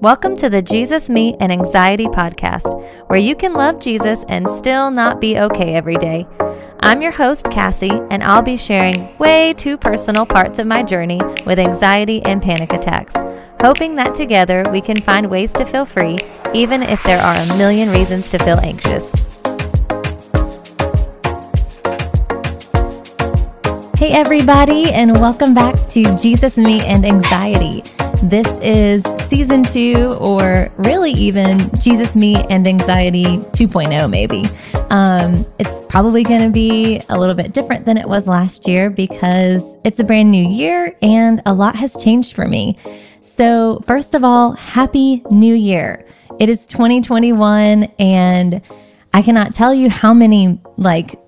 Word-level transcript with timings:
Welcome 0.00 0.36
to 0.36 0.48
the 0.48 0.62
Jesus, 0.62 1.08
Me, 1.08 1.34
and 1.40 1.50
Anxiety 1.50 2.06
podcast, 2.06 2.72
where 3.08 3.18
you 3.18 3.34
can 3.34 3.52
love 3.54 3.80
Jesus 3.80 4.24
and 4.28 4.48
still 4.48 4.92
not 4.92 5.20
be 5.20 5.36
okay 5.40 5.74
every 5.74 5.96
day. 5.96 6.24
I'm 6.78 7.02
your 7.02 7.10
host, 7.10 7.50
Cassie, 7.50 8.00
and 8.08 8.22
I'll 8.22 8.40
be 8.40 8.56
sharing 8.56 9.18
way 9.18 9.54
too 9.54 9.76
personal 9.76 10.24
parts 10.24 10.60
of 10.60 10.68
my 10.68 10.84
journey 10.84 11.20
with 11.44 11.58
anxiety 11.58 12.22
and 12.22 12.40
panic 12.40 12.72
attacks, 12.72 13.12
hoping 13.60 13.96
that 13.96 14.14
together 14.14 14.64
we 14.70 14.80
can 14.80 15.00
find 15.00 15.28
ways 15.28 15.52
to 15.54 15.64
feel 15.64 15.84
free, 15.84 16.16
even 16.54 16.80
if 16.84 17.02
there 17.02 17.20
are 17.20 17.34
a 17.34 17.58
million 17.58 17.90
reasons 17.90 18.30
to 18.30 18.38
feel 18.38 18.60
anxious. 18.60 19.27
Hey, 23.98 24.12
everybody, 24.12 24.92
and 24.92 25.10
welcome 25.14 25.54
back 25.54 25.74
to 25.88 26.16
Jesus, 26.18 26.56
Me, 26.56 26.80
and 26.86 27.04
Anxiety. 27.04 27.82
This 28.22 28.46
is 28.62 29.02
season 29.28 29.64
two, 29.64 30.16
or 30.20 30.68
really 30.76 31.10
even 31.14 31.58
Jesus, 31.80 32.14
Me, 32.14 32.36
and 32.48 32.68
Anxiety 32.68 33.24
2.0, 33.24 34.08
maybe. 34.08 34.44
Um, 34.90 35.44
it's 35.58 35.84
probably 35.88 36.22
going 36.22 36.42
to 36.42 36.50
be 36.50 37.00
a 37.08 37.18
little 37.18 37.34
bit 37.34 37.52
different 37.52 37.84
than 37.86 37.98
it 37.98 38.08
was 38.08 38.28
last 38.28 38.68
year 38.68 38.88
because 38.88 39.64
it's 39.84 39.98
a 39.98 40.04
brand 40.04 40.30
new 40.30 40.48
year 40.48 40.96
and 41.02 41.42
a 41.44 41.52
lot 41.52 41.74
has 41.74 41.96
changed 41.96 42.36
for 42.36 42.46
me. 42.46 42.78
So, 43.20 43.82
first 43.84 44.14
of 44.14 44.22
all, 44.22 44.52
Happy 44.52 45.24
New 45.28 45.56
Year. 45.56 46.06
It 46.38 46.48
is 46.48 46.68
2021, 46.68 47.82
and 47.98 48.62
I 49.12 49.22
cannot 49.22 49.54
tell 49.54 49.74
you 49.74 49.90
how 49.90 50.14
many 50.14 50.60
like 50.76 51.20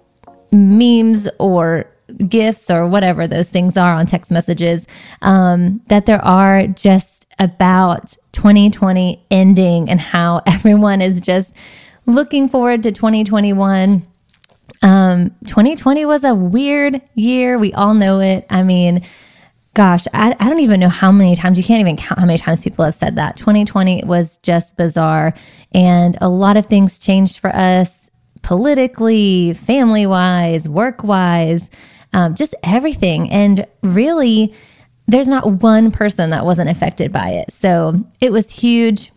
memes 0.52 1.28
or 1.40 1.90
gifs 2.10 2.70
or 2.70 2.86
whatever 2.86 3.26
those 3.26 3.48
things 3.48 3.76
are 3.76 3.94
on 3.94 4.06
text 4.06 4.30
messages 4.30 4.86
um, 5.22 5.80
that 5.88 6.06
there 6.06 6.24
are 6.24 6.66
just 6.66 7.26
about 7.38 8.16
2020 8.32 9.24
ending 9.30 9.88
and 9.88 10.00
how 10.00 10.42
everyone 10.46 11.00
is 11.00 11.20
just 11.20 11.54
looking 12.06 12.48
forward 12.48 12.82
to 12.82 12.92
2021. 12.92 14.06
Um, 14.82 15.30
2020 15.46 16.06
was 16.06 16.24
a 16.24 16.34
weird 16.34 17.02
year. 17.14 17.58
We 17.58 17.72
all 17.72 17.94
know 17.94 18.20
it. 18.20 18.46
I 18.50 18.62
mean, 18.62 19.02
gosh, 19.74 20.06
I, 20.14 20.34
I 20.38 20.48
don't 20.48 20.60
even 20.60 20.80
know 20.80 20.88
how 20.88 21.12
many 21.12 21.36
times, 21.36 21.58
you 21.58 21.64
can't 21.64 21.80
even 21.80 21.96
count 21.96 22.18
how 22.18 22.26
many 22.26 22.38
times 22.38 22.62
people 22.62 22.84
have 22.84 22.94
said 22.94 23.16
that. 23.16 23.36
2020 23.36 24.04
was 24.04 24.36
just 24.38 24.76
bizarre. 24.76 25.34
And 25.72 26.16
a 26.20 26.28
lot 26.28 26.56
of 26.56 26.66
things 26.66 26.98
changed 26.98 27.38
for 27.38 27.54
us 27.54 28.10
politically, 28.42 29.54
family 29.54 30.06
wise, 30.06 30.68
work 30.68 31.04
wise 31.04 31.70
um, 32.12 32.34
just 32.34 32.54
everything. 32.62 33.30
And 33.30 33.66
really, 33.82 34.54
there's 35.06 35.28
not 35.28 35.62
one 35.62 35.90
person 35.90 36.30
that 36.30 36.44
wasn't 36.44 36.70
affected 36.70 37.12
by 37.12 37.30
it. 37.30 37.52
So 37.52 38.04
it 38.20 38.32
was 38.32 38.50
huge. 38.50 39.12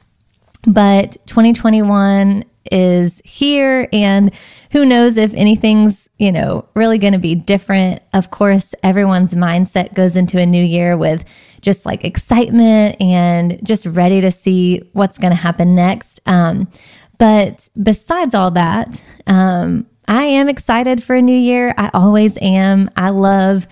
But 0.65 1.17
2021 1.27 2.45
is 2.71 3.21
here, 3.25 3.89
and 3.91 4.33
who 4.71 4.85
knows 4.85 5.17
if 5.17 5.33
anything's, 5.33 6.07
you 6.17 6.31
know, 6.31 6.67
really 6.73 6.97
going 6.97 7.13
to 7.13 7.19
be 7.19 7.35
different. 7.35 8.01
Of 8.13 8.31
course, 8.31 8.73
everyone's 8.81 9.33
mindset 9.33 9.93
goes 9.93 10.15
into 10.15 10.39
a 10.39 10.45
new 10.45 10.63
year 10.63 10.97
with 10.97 11.25
just 11.61 11.85
like 11.85 12.05
excitement 12.05 13.01
and 13.01 13.59
just 13.65 13.85
ready 13.85 14.21
to 14.21 14.31
see 14.31 14.81
what's 14.93 15.17
going 15.17 15.31
to 15.31 15.41
happen 15.41 15.75
next. 15.75 16.21
Um, 16.25 16.69
but 17.17 17.69
besides 17.81 18.33
all 18.33 18.51
that, 18.51 19.03
um, 19.27 19.85
I 20.07 20.23
am 20.23 20.49
excited 20.49 21.03
for 21.03 21.15
a 21.15 21.21
new 21.21 21.37
year. 21.37 21.73
I 21.77 21.89
always 21.93 22.37
am. 22.41 22.89
I 22.95 23.09
love 23.09 23.67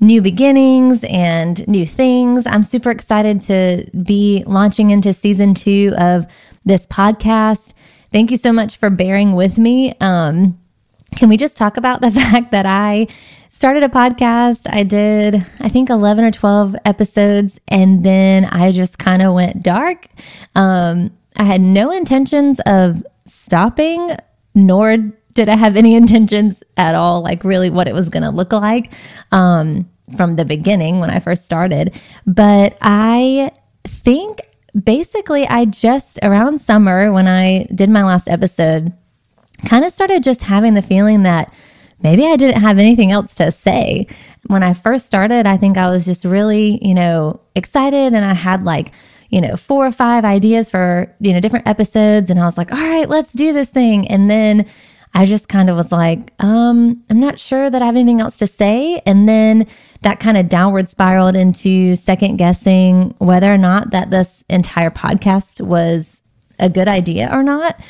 new 0.00 0.20
beginnings 0.20 1.04
and 1.04 1.66
new 1.68 1.86
things. 1.86 2.46
I'm 2.46 2.62
super 2.62 2.90
excited 2.90 3.40
to 3.42 3.86
be 4.02 4.44
launching 4.46 4.90
into 4.90 5.12
season 5.12 5.54
two 5.54 5.94
of 5.96 6.26
this 6.64 6.86
podcast. 6.86 7.72
Thank 8.12 8.30
you 8.30 8.36
so 8.36 8.52
much 8.52 8.76
for 8.76 8.90
bearing 8.90 9.32
with 9.32 9.58
me. 9.58 9.94
Um, 10.00 10.58
can 11.16 11.28
we 11.28 11.36
just 11.36 11.56
talk 11.56 11.76
about 11.76 12.00
the 12.00 12.10
fact 12.12 12.50
that 12.50 12.66
I 12.66 13.06
started 13.50 13.82
a 13.82 13.88
podcast? 13.88 14.66
I 14.70 14.82
did, 14.82 15.46
I 15.60 15.68
think, 15.68 15.88
11 15.88 16.24
or 16.24 16.30
12 16.30 16.76
episodes, 16.84 17.60
and 17.68 18.04
then 18.04 18.44
I 18.44 18.72
just 18.72 18.98
kind 18.98 19.22
of 19.22 19.34
went 19.34 19.62
dark. 19.62 20.06
Um, 20.54 21.10
I 21.36 21.44
had 21.44 21.60
no 21.60 21.90
intentions 21.90 22.60
of 22.66 23.02
stopping, 23.24 24.16
nor 24.54 24.98
did 25.36 25.48
I 25.48 25.54
have 25.54 25.76
any 25.76 25.94
intentions 26.02 26.64
at 26.76 26.96
all, 26.96 27.22
like 27.22 27.44
really 27.44 27.70
what 27.70 27.86
it 27.86 27.94
was 27.94 28.08
going 28.08 28.24
to 28.24 28.30
look 28.30 28.52
like 28.52 28.92
um, 29.30 29.88
from 30.16 30.34
the 30.34 30.44
beginning 30.44 30.98
when 30.98 31.10
I 31.10 31.20
first 31.20 31.44
started. 31.44 31.94
But 32.26 32.76
I 32.80 33.52
think 33.86 34.40
basically, 34.84 35.46
I 35.46 35.66
just 35.66 36.18
around 36.24 36.58
summer 36.58 37.12
when 37.12 37.28
I 37.28 37.66
did 37.74 37.88
my 37.88 38.02
last 38.02 38.28
episode, 38.28 38.92
kind 39.66 39.84
of 39.84 39.92
started 39.92 40.24
just 40.24 40.42
having 40.42 40.74
the 40.74 40.82
feeling 40.82 41.22
that 41.22 41.52
maybe 42.02 42.26
I 42.26 42.36
didn't 42.36 42.60
have 42.60 42.78
anything 42.78 43.12
else 43.12 43.34
to 43.36 43.52
say. 43.52 44.06
When 44.48 44.62
I 44.62 44.74
first 44.74 45.06
started, 45.06 45.46
I 45.46 45.56
think 45.56 45.76
I 45.76 45.90
was 45.90 46.04
just 46.04 46.24
really, 46.24 46.78
you 46.86 46.94
know, 46.94 47.40
excited 47.54 48.14
and 48.14 48.24
I 48.24 48.34
had 48.34 48.64
like, 48.64 48.92
you 49.30 49.40
know, 49.40 49.56
four 49.56 49.86
or 49.86 49.92
five 49.92 50.24
ideas 50.24 50.70
for, 50.70 51.12
you 51.20 51.32
know, 51.32 51.40
different 51.40 51.66
episodes. 51.66 52.30
And 52.30 52.38
I 52.38 52.44
was 52.44 52.56
like, 52.56 52.70
all 52.70 52.78
right, 52.78 53.08
let's 53.08 53.32
do 53.32 53.52
this 53.52 53.70
thing. 53.70 54.06
And 54.08 54.30
then 54.30 54.66
I 55.14 55.24
just 55.24 55.48
kind 55.48 55.70
of 55.70 55.76
was 55.76 55.92
like, 55.92 56.32
um, 56.40 57.02
I'm 57.08 57.20
not 57.20 57.38
sure 57.38 57.70
that 57.70 57.80
I 57.80 57.86
have 57.86 57.96
anything 57.96 58.20
else 58.20 58.36
to 58.38 58.46
say. 58.46 59.00
And 59.06 59.28
then 59.28 59.66
that 60.02 60.20
kind 60.20 60.36
of 60.36 60.48
downward 60.48 60.88
spiraled 60.88 61.36
into 61.36 61.96
second 61.96 62.36
guessing 62.36 63.14
whether 63.18 63.52
or 63.52 63.58
not 63.58 63.90
that 63.90 64.10
this 64.10 64.44
entire 64.48 64.90
podcast 64.90 65.60
was 65.60 66.20
a 66.58 66.68
good 66.68 66.88
idea 66.88 67.30
or 67.32 67.42
not. 67.42 67.80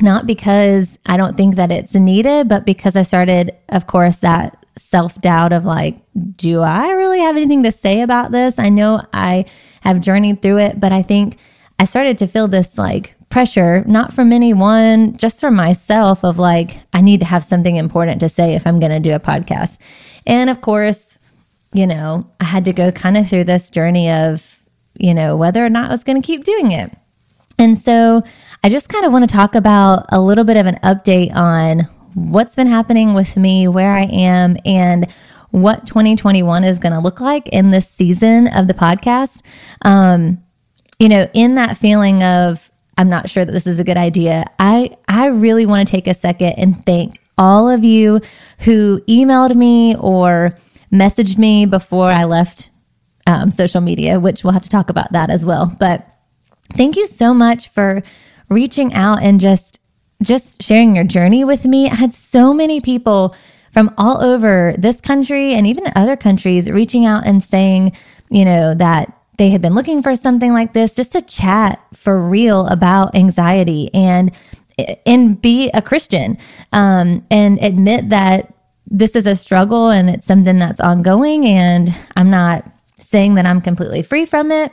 Not 0.00 0.26
because 0.26 0.98
I 1.06 1.16
don't 1.16 1.36
think 1.36 1.56
that 1.56 1.72
it's 1.72 1.94
needed, 1.94 2.48
but 2.48 2.64
because 2.64 2.94
I 2.94 3.02
started, 3.02 3.56
of 3.68 3.86
course, 3.86 4.16
that 4.18 4.64
self 4.76 5.20
doubt 5.20 5.52
of 5.52 5.64
like, 5.64 6.00
do 6.36 6.60
I 6.60 6.90
really 6.90 7.20
have 7.20 7.36
anything 7.36 7.64
to 7.64 7.72
say 7.72 8.00
about 8.02 8.30
this? 8.30 8.58
I 8.58 8.68
know 8.68 9.02
I 9.12 9.44
have 9.80 10.00
journeyed 10.00 10.40
through 10.40 10.58
it, 10.58 10.80
but 10.80 10.92
I 10.92 11.02
think 11.02 11.38
I 11.78 11.84
started 11.84 12.18
to 12.18 12.26
feel 12.26 12.48
this 12.48 12.78
like 12.78 13.14
pressure, 13.30 13.84
not 13.86 14.12
from 14.12 14.32
anyone, 14.32 15.16
just 15.16 15.40
from 15.40 15.54
myself 15.54 16.24
of 16.24 16.38
like, 16.38 16.80
I 16.92 17.00
need 17.00 17.20
to 17.20 17.26
have 17.26 17.44
something 17.44 17.76
important 17.76 18.20
to 18.20 18.28
say 18.28 18.54
if 18.54 18.66
I'm 18.66 18.80
going 18.80 18.92
to 18.92 19.00
do 19.00 19.14
a 19.14 19.20
podcast. 19.20 19.78
And 20.26 20.48
of 20.50 20.60
course, 20.60 21.18
you 21.72 21.86
know, 21.86 22.30
I 22.40 22.44
had 22.44 22.64
to 22.64 22.72
go 22.72 22.90
kind 22.90 23.16
of 23.16 23.28
through 23.28 23.44
this 23.44 23.70
journey 23.70 24.10
of, 24.10 24.58
you 24.94 25.14
know, 25.14 25.36
whether 25.36 25.64
or 25.64 25.68
not 25.68 25.90
I 25.90 25.92
was 25.92 26.04
going 26.04 26.20
to 26.20 26.26
keep 26.26 26.44
doing 26.44 26.72
it. 26.72 26.92
And 27.58 27.76
so 27.76 28.22
I 28.62 28.68
just 28.68 28.88
kind 28.88 29.04
of 29.04 29.12
want 29.12 29.28
to 29.28 29.34
talk 29.34 29.54
about 29.54 30.06
a 30.10 30.20
little 30.20 30.44
bit 30.44 30.56
of 30.56 30.66
an 30.66 30.76
update 30.84 31.34
on 31.34 31.88
what's 32.14 32.54
been 32.54 32.66
happening 32.66 33.14
with 33.14 33.36
me, 33.36 33.68
where 33.68 33.94
I 33.94 34.04
am, 34.04 34.56
and 34.64 35.10
what 35.50 35.86
2021 35.86 36.64
is 36.64 36.78
going 36.78 36.92
to 36.92 37.00
look 37.00 37.20
like 37.20 37.48
in 37.48 37.70
this 37.70 37.88
season 37.88 38.48
of 38.48 38.66
the 38.66 38.74
podcast. 38.74 39.42
Um, 39.82 40.42
you 40.98 41.08
know, 41.08 41.28
in 41.32 41.54
that 41.56 41.76
feeling 41.76 42.22
of 42.22 42.67
I'm 42.98 43.08
not 43.08 43.30
sure 43.30 43.44
that 43.44 43.52
this 43.52 43.66
is 43.66 43.78
a 43.78 43.84
good 43.84 43.96
idea. 43.96 44.44
I, 44.58 44.96
I 45.06 45.26
really 45.26 45.64
want 45.64 45.86
to 45.86 45.90
take 45.90 46.06
a 46.06 46.14
second 46.14 46.54
and 46.54 46.84
thank 46.84 47.20
all 47.38 47.70
of 47.70 47.84
you 47.84 48.20
who 48.58 49.00
emailed 49.08 49.54
me 49.54 49.94
or 49.96 50.58
messaged 50.92 51.38
me 51.38 51.64
before 51.64 52.10
I 52.10 52.24
left 52.24 52.68
um, 53.26 53.50
social 53.50 53.80
media, 53.80 54.18
which 54.18 54.42
we'll 54.42 54.52
have 54.52 54.62
to 54.62 54.68
talk 54.68 54.90
about 54.90 55.12
that 55.12 55.30
as 55.30 55.46
well. 55.46 55.74
But 55.78 56.06
thank 56.72 56.96
you 56.96 57.06
so 57.06 57.32
much 57.32 57.68
for 57.68 58.02
reaching 58.48 58.92
out 58.94 59.22
and 59.22 59.40
just 59.40 59.80
just 60.20 60.60
sharing 60.60 60.96
your 60.96 61.04
journey 61.04 61.44
with 61.44 61.64
me. 61.64 61.88
I 61.88 61.94
had 61.94 62.12
so 62.12 62.52
many 62.52 62.80
people 62.80 63.36
from 63.72 63.94
all 63.96 64.20
over 64.20 64.74
this 64.76 65.00
country 65.00 65.54
and 65.54 65.64
even 65.64 65.84
other 65.94 66.16
countries 66.16 66.68
reaching 66.68 67.06
out 67.06 67.24
and 67.24 67.40
saying, 67.40 67.92
you 68.28 68.44
know, 68.44 68.74
that 68.74 69.16
they 69.38 69.50
had 69.50 69.62
been 69.62 69.74
looking 69.74 70.02
for 70.02 70.14
something 70.14 70.52
like 70.52 70.72
this 70.72 70.94
just 70.94 71.12
to 71.12 71.22
chat 71.22 71.80
for 71.94 72.20
real 72.20 72.66
about 72.66 73.14
anxiety 73.14 73.90
and 73.94 74.32
and 75.06 75.40
be 75.40 75.70
a 75.70 75.82
Christian 75.82 76.38
um, 76.72 77.26
and 77.30 77.58
admit 77.62 78.10
that 78.10 78.54
this 78.86 79.16
is 79.16 79.26
a 79.26 79.34
struggle 79.34 79.90
and 79.90 80.08
it's 80.08 80.26
something 80.26 80.58
that's 80.58 80.80
ongoing 80.80 81.46
and 81.46 81.94
I'm 82.16 82.30
not 82.30 82.64
saying 82.98 83.34
that 83.34 83.46
I'm 83.46 83.60
completely 83.60 84.02
free 84.02 84.26
from 84.26 84.52
it 84.52 84.72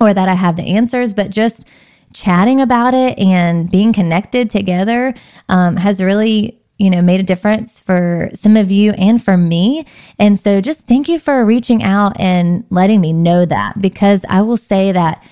or 0.00 0.14
that 0.14 0.28
I 0.28 0.34
have 0.34 0.56
the 0.56 0.74
answers, 0.74 1.12
but 1.12 1.30
just 1.30 1.64
chatting 2.12 2.60
about 2.60 2.94
it 2.94 3.18
and 3.18 3.70
being 3.70 3.92
connected 3.92 4.50
together 4.50 5.14
um, 5.48 5.76
has 5.76 6.02
really 6.02 6.60
you 6.78 6.90
know, 6.90 7.02
made 7.02 7.20
a 7.20 7.24
difference 7.24 7.80
for 7.80 8.30
some 8.34 8.56
of 8.56 8.70
you 8.70 8.92
and 8.92 9.22
for 9.22 9.36
me. 9.36 9.84
And 10.18 10.38
so 10.38 10.60
just 10.60 10.86
thank 10.86 11.08
you 11.08 11.18
for 11.18 11.44
reaching 11.44 11.82
out 11.82 12.18
and 12.18 12.64
letting 12.70 13.00
me 13.00 13.12
know 13.12 13.44
that 13.44 13.80
because 13.80 14.24
I 14.28 14.42
will 14.42 14.56
say 14.56 14.92
that 14.92 15.22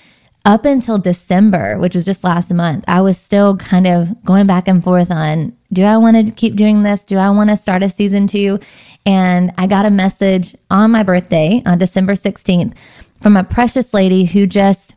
up 0.44 0.64
until 0.64 0.98
December, 0.98 1.78
which 1.78 1.94
was 1.94 2.04
just 2.04 2.24
last 2.24 2.52
month, 2.52 2.84
I 2.86 3.00
was 3.00 3.18
still 3.18 3.56
kind 3.56 3.86
of 3.86 4.24
going 4.24 4.46
back 4.46 4.68
and 4.68 4.82
forth 4.82 5.10
on 5.10 5.56
do 5.72 5.82
I 5.82 5.96
want 5.96 6.24
to 6.24 6.32
keep 6.32 6.54
doing 6.54 6.82
this? 6.82 7.04
Do 7.04 7.16
I 7.16 7.30
want 7.30 7.50
to 7.50 7.56
start 7.56 7.82
a 7.82 7.90
season 7.90 8.26
two? 8.28 8.60
And 9.04 9.52
I 9.58 9.66
got 9.66 9.86
a 9.86 9.90
message 9.90 10.54
on 10.70 10.92
my 10.92 11.02
birthday 11.02 11.62
on 11.66 11.78
December 11.78 12.14
16th 12.14 12.74
from 13.20 13.36
a 13.36 13.44
precious 13.44 13.92
lady 13.92 14.24
who 14.24 14.46
just 14.46 14.94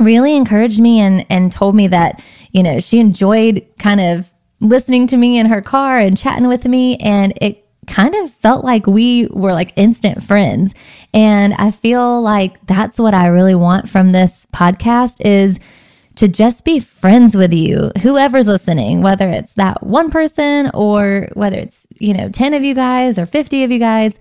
really 0.00 0.36
encouraged 0.36 0.80
me 0.80 1.00
and 1.00 1.26
and 1.28 1.52
told 1.52 1.74
me 1.74 1.86
that 1.86 2.22
you 2.50 2.62
know 2.62 2.80
she 2.80 2.98
enjoyed 2.98 3.64
kind 3.78 4.00
of 4.00 4.31
listening 4.62 5.06
to 5.08 5.16
me 5.16 5.38
in 5.38 5.46
her 5.46 5.60
car 5.60 5.98
and 5.98 6.16
chatting 6.16 6.46
with 6.46 6.64
me 6.66 6.96
and 6.98 7.34
it 7.40 7.66
kind 7.86 8.14
of 8.14 8.32
felt 8.34 8.64
like 8.64 8.86
we 8.86 9.26
were 9.32 9.52
like 9.52 9.72
instant 9.76 10.22
friends. 10.22 10.72
And 11.12 11.52
i 11.54 11.70
feel 11.70 12.22
like 12.22 12.64
that's 12.66 12.98
what 12.98 13.12
i 13.12 13.26
really 13.26 13.54
want 13.54 13.88
from 13.88 14.12
this 14.12 14.46
podcast 14.54 15.20
is 15.20 15.58
to 16.14 16.28
just 16.28 16.64
be 16.64 16.78
friends 16.78 17.36
with 17.36 17.52
you 17.52 17.90
whoever's 18.02 18.46
listening 18.46 19.02
whether 19.02 19.28
it's 19.28 19.54
that 19.54 19.82
one 19.82 20.10
person 20.10 20.70
or 20.74 21.28
whether 21.34 21.58
it's 21.58 21.86
you 21.98 22.14
know 22.14 22.28
10 22.28 22.54
of 22.54 22.62
you 22.62 22.74
guys 22.74 23.18
or 23.18 23.26
50 23.26 23.64
of 23.64 23.70
you 23.70 23.78
guys. 23.78 24.18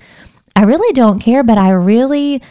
I 0.56 0.64
really 0.64 0.92
don't 0.94 1.20
care 1.20 1.44
but 1.44 1.58
i 1.58 1.70
really 1.70 2.42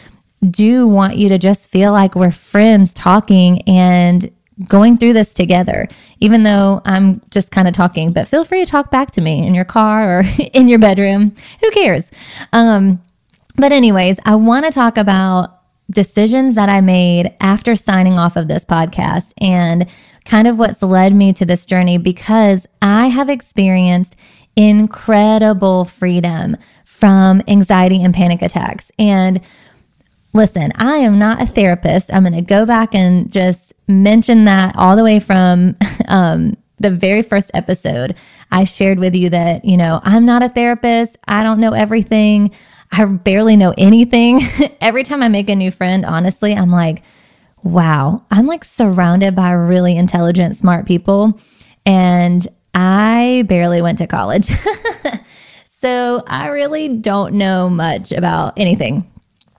do 0.49 0.87
want 0.87 1.17
you 1.17 1.29
to 1.29 1.37
just 1.37 1.69
feel 1.69 1.91
like 1.91 2.15
we're 2.15 2.31
friends 2.31 2.93
talking 2.95 3.61
and 3.63 4.31
going 4.67 4.97
through 4.97 5.13
this 5.13 5.33
together, 5.33 5.87
even 6.19 6.43
though 6.43 6.81
I'm 6.85 7.21
just 7.31 7.51
kind 7.51 7.67
of 7.67 7.73
talking, 7.73 8.11
but 8.11 8.27
feel 8.27 8.43
free 8.43 8.63
to 8.63 8.69
talk 8.69 8.91
back 8.91 9.11
to 9.11 9.21
me 9.21 9.45
in 9.45 9.55
your 9.55 9.65
car 9.65 10.19
or 10.19 10.23
in 10.53 10.67
your 10.67 10.79
bedroom. 10.79 11.33
Who 11.61 11.71
cares? 11.71 12.09
Um, 12.53 13.01
but, 13.57 13.71
anyways, 13.71 14.17
I 14.25 14.35
want 14.35 14.65
to 14.65 14.71
talk 14.71 14.97
about 14.97 15.59
decisions 15.89 16.55
that 16.55 16.69
I 16.69 16.81
made 16.81 17.35
after 17.41 17.75
signing 17.75 18.17
off 18.17 18.37
of 18.37 18.47
this 18.47 18.63
podcast 18.63 19.33
and 19.37 19.87
kind 20.25 20.47
of 20.47 20.57
what's 20.57 20.81
led 20.81 21.13
me 21.13 21.33
to 21.33 21.45
this 21.45 21.65
journey 21.65 21.97
because 21.97 22.65
I 22.81 23.07
have 23.07 23.29
experienced 23.29 24.15
incredible 24.55 25.85
freedom 25.85 26.57
from 26.85 27.41
anxiety 27.47 28.03
and 28.03 28.13
panic 28.13 28.41
attacks. 28.41 28.91
And 28.99 29.41
listen, 30.33 30.71
I 30.75 30.97
am 30.97 31.19
not 31.19 31.41
a 31.41 31.45
therapist. 31.45 32.13
I'm 32.13 32.23
going 32.23 32.33
to 32.33 32.41
go 32.41 32.65
back 32.65 32.95
and 32.95 33.31
just 33.31 33.73
mention 33.87 34.45
that 34.45 34.75
all 34.77 34.95
the 34.95 35.03
way 35.03 35.19
from 35.19 35.75
um, 36.07 36.55
the 36.79 36.91
very 36.91 37.21
first 37.21 37.51
episode. 37.53 38.15
I 38.51 38.63
shared 38.63 38.99
with 38.99 39.15
you 39.15 39.29
that, 39.29 39.65
you 39.65 39.77
know, 39.77 40.01
I'm 40.03 40.25
not 40.25 40.43
a 40.43 40.49
therapist. 40.49 41.17
I 41.27 41.43
don't 41.43 41.59
know 41.59 41.73
everything. 41.73 42.51
I 42.91 43.05
barely 43.05 43.55
know 43.55 43.73
anything. 43.77 44.41
Every 44.81 45.03
time 45.03 45.23
I 45.23 45.29
make 45.29 45.49
a 45.49 45.55
new 45.55 45.71
friend, 45.71 46.05
honestly, 46.05 46.53
I'm 46.53 46.71
like, 46.71 47.03
wow, 47.63 48.25
I'm 48.31 48.47
like 48.47 48.65
surrounded 48.65 49.35
by 49.35 49.51
really 49.51 49.95
intelligent, 49.95 50.55
smart 50.55 50.85
people. 50.85 51.39
And 51.85 52.45
I 52.73 53.45
barely 53.47 53.81
went 53.81 53.99
to 53.99 54.07
college. 54.07 54.51
so 55.67 56.23
I 56.27 56.47
really 56.47 56.97
don't 56.97 57.35
know 57.35 57.69
much 57.69 58.11
about 58.11 58.53
anything. 58.57 59.09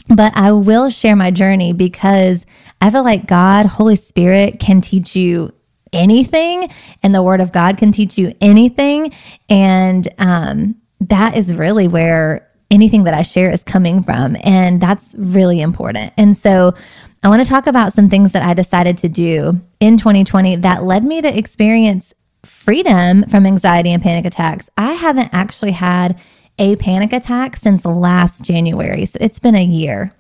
But 0.09 0.33
I 0.37 0.53
will 0.53 0.91
share 0.91 1.17
my 1.17 1.31
journey 1.31 1.73
because 1.73 2.45
I 2.81 2.91
feel 2.91 3.05
like 3.05 3.27
God, 3.27 3.67
Holy 3.67 3.97
Spirit, 3.97 4.59
can 4.59 4.81
teach 4.81 5.15
you 5.15 5.53
anything, 5.93 6.71
and 7.03 7.15
the 7.15 7.23
Word 7.23 7.41
of 7.41 7.53
God 7.53 7.79
can 7.79 7.93
teach 7.93 8.19
you 8.19 8.33
anything. 8.41 9.13
And 9.49 10.09
um, 10.19 10.77
that 11.01 11.37
is 11.37 11.55
really 11.55 11.89
where 11.89 12.49
anything 12.71 13.05
that 13.05 13.15
I 13.15 13.23
share 13.23 13.51
is 13.51 13.63
coming 13.63 14.03
from. 14.03 14.37
And 14.43 14.81
that's 14.81 15.15
really 15.17 15.61
important. 15.61 16.13
And 16.17 16.37
so 16.37 16.75
I 17.23 17.29
want 17.29 17.43
to 17.43 17.49
talk 17.49 17.67
about 17.67 17.93
some 17.93 18.09
things 18.09 18.33
that 18.33 18.43
I 18.43 18.55
decided 18.55 18.99
to 18.99 19.09
do 19.09 19.61
in 19.79 19.99
2020 19.99 20.57
that 20.57 20.83
led 20.83 21.05
me 21.05 21.21
to 21.21 21.39
experience 21.39 22.15
freedom 22.45 23.25
from 23.29 23.47
anxiety 23.47 23.93
and 23.93 24.03
panic 24.03 24.25
attacks. 24.25 24.69
I 24.77 24.93
haven't 24.95 25.31
actually 25.33 25.73
had 25.73 26.19
a 26.59 26.77
panic 26.77 27.13
attack 27.13 27.57
since 27.57 27.85
last 27.85 28.45
January. 28.45 29.07
So 29.07 29.19
it's 29.21 29.39
been 29.39 29.55
a 29.55 29.65
year, 29.65 30.15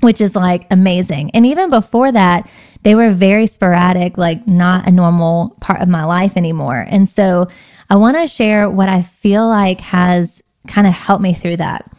which 0.00 0.20
is 0.20 0.34
like 0.34 0.66
amazing. 0.70 1.30
And 1.32 1.46
even 1.46 1.70
before 1.70 2.10
that, 2.12 2.48
they 2.82 2.94
were 2.94 3.10
very 3.12 3.46
sporadic, 3.46 4.16
like 4.16 4.46
not 4.46 4.86
a 4.86 4.90
normal 4.90 5.56
part 5.60 5.80
of 5.80 5.88
my 5.88 6.04
life 6.04 6.36
anymore. 6.36 6.86
And 6.88 7.08
so 7.08 7.48
I 7.90 7.96
want 7.96 8.16
to 8.16 8.26
share 8.26 8.70
what 8.70 8.88
I 8.88 9.02
feel 9.02 9.46
like 9.46 9.80
has 9.80 10.42
kind 10.66 10.86
of 10.86 10.92
helped 10.92 11.22
me 11.22 11.34
through 11.34 11.56
that. 11.58 11.90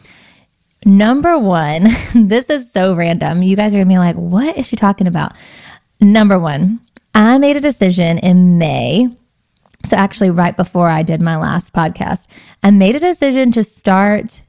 Number 0.84 1.38
one, 1.38 1.88
this 2.14 2.48
is 2.50 2.70
so 2.72 2.94
random. 2.94 3.42
You 3.42 3.56
guys 3.56 3.74
are 3.74 3.78
gonna 3.78 3.88
be 3.88 3.98
like, 3.98 4.16
what 4.16 4.56
is 4.56 4.66
she 4.66 4.76
talking 4.76 5.06
about? 5.06 5.32
Number 6.00 6.38
one, 6.38 6.80
I 7.14 7.38
made 7.38 7.56
a 7.56 7.60
decision 7.60 8.18
in 8.18 8.58
May 8.58 9.08
so, 9.84 9.96
actually, 9.96 10.30
right 10.30 10.56
before 10.56 10.88
I 10.88 11.02
did 11.02 11.20
my 11.20 11.36
last 11.36 11.72
podcast, 11.72 12.26
I 12.62 12.70
made 12.70 12.96
a 12.96 13.00
decision 13.00 13.52
to 13.52 13.64
start 13.64 14.42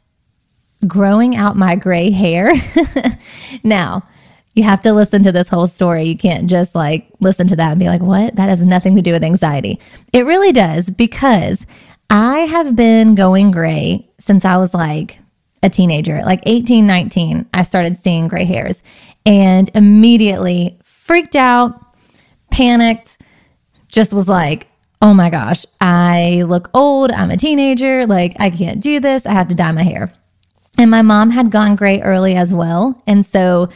growing 0.87 1.35
out 1.35 1.55
my 1.55 1.75
gray 1.75 2.09
hair. 2.09 2.51
now, 3.63 4.03
you 4.55 4.63
have 4.63 4.81
to 4.81 4.93
listen 4.93 5.23
to 5.23 5.31
this 5.31 5.47
whole 5.47 5.67
story. 5.67 6.03
You 6.03 6.17
can't 6.17 6.49
just 6.49 6.75
like 6.75 7.09
listen 7.19 7.47
to 7.47 7.55
that 7.55 7.71
and 7.71 7.79
be 7.79 7.87
like, 7.87 8.01
what? 8.01 8.35
That 8.35 8.49
has 8.49 8.65
nothing 8.65 8.95
to 8.95 9.01
do 9.01 9.13
with 9.13 9.23
anxiety. 9.23 9.79
It 10.11 10.25
really 10.25 10.51
does 10.51 10.89
because 10.89 11.65
I 12.09 12.39
have 12.39 12.75
been 12.75 13.15
going 13.15 13.51
gray 13.51 14.09
since 14.19 14.45
I 14.45 14.57
was 14.57 14.73
like 14.73 15.19
a 15.61 15.69
teenager, 15.69 16.21
like 16.25 16.41
18, 16.45 16.87
19. 16.87 17.47
I 17.53 17.63
started 17.63 17.97
seeing 17.97 18.27
gray 18.27 18.45
hairs 18.45 18.81
and 19.25 19.69
immediately 19.75 20.79
freaked 20.83 21.35
out, 21.35 21.79
panicked, 22.49 23.17
just 23.87 24.11
was 24.11 24.27
like, 24.27 24.67
oh 25.01 25.13
my 25.13 25.29
gosh, 25.29 25.65
I 25.79 26.43
look 26.45 26.69
old. 26.73 27.11
I'm 27.11 27.31
a 27.31 27.37
teenager. 27.37 28.05
Like, 28.05 28.35
I 28.39 28.49
can't 28.49 28.81
do 28.81 28.99
this. 28.99 29.25
I 29.25 29.33
have 29.33 29.47
to 29.49 29.55
dye 29.55 29.71
my 29.71 29.83
hair. 29.83 30.13
And 30.77 30.91
my 30.91 31.01
mom 31.01 31.31
had 31.31 31.51
gone 31.51 31.75
gray 31.75 32.01
early 32.01 32.35
as 32.35 32.53
well. 32.53 33.01
And 33.05 33.25
so 33.25 33.69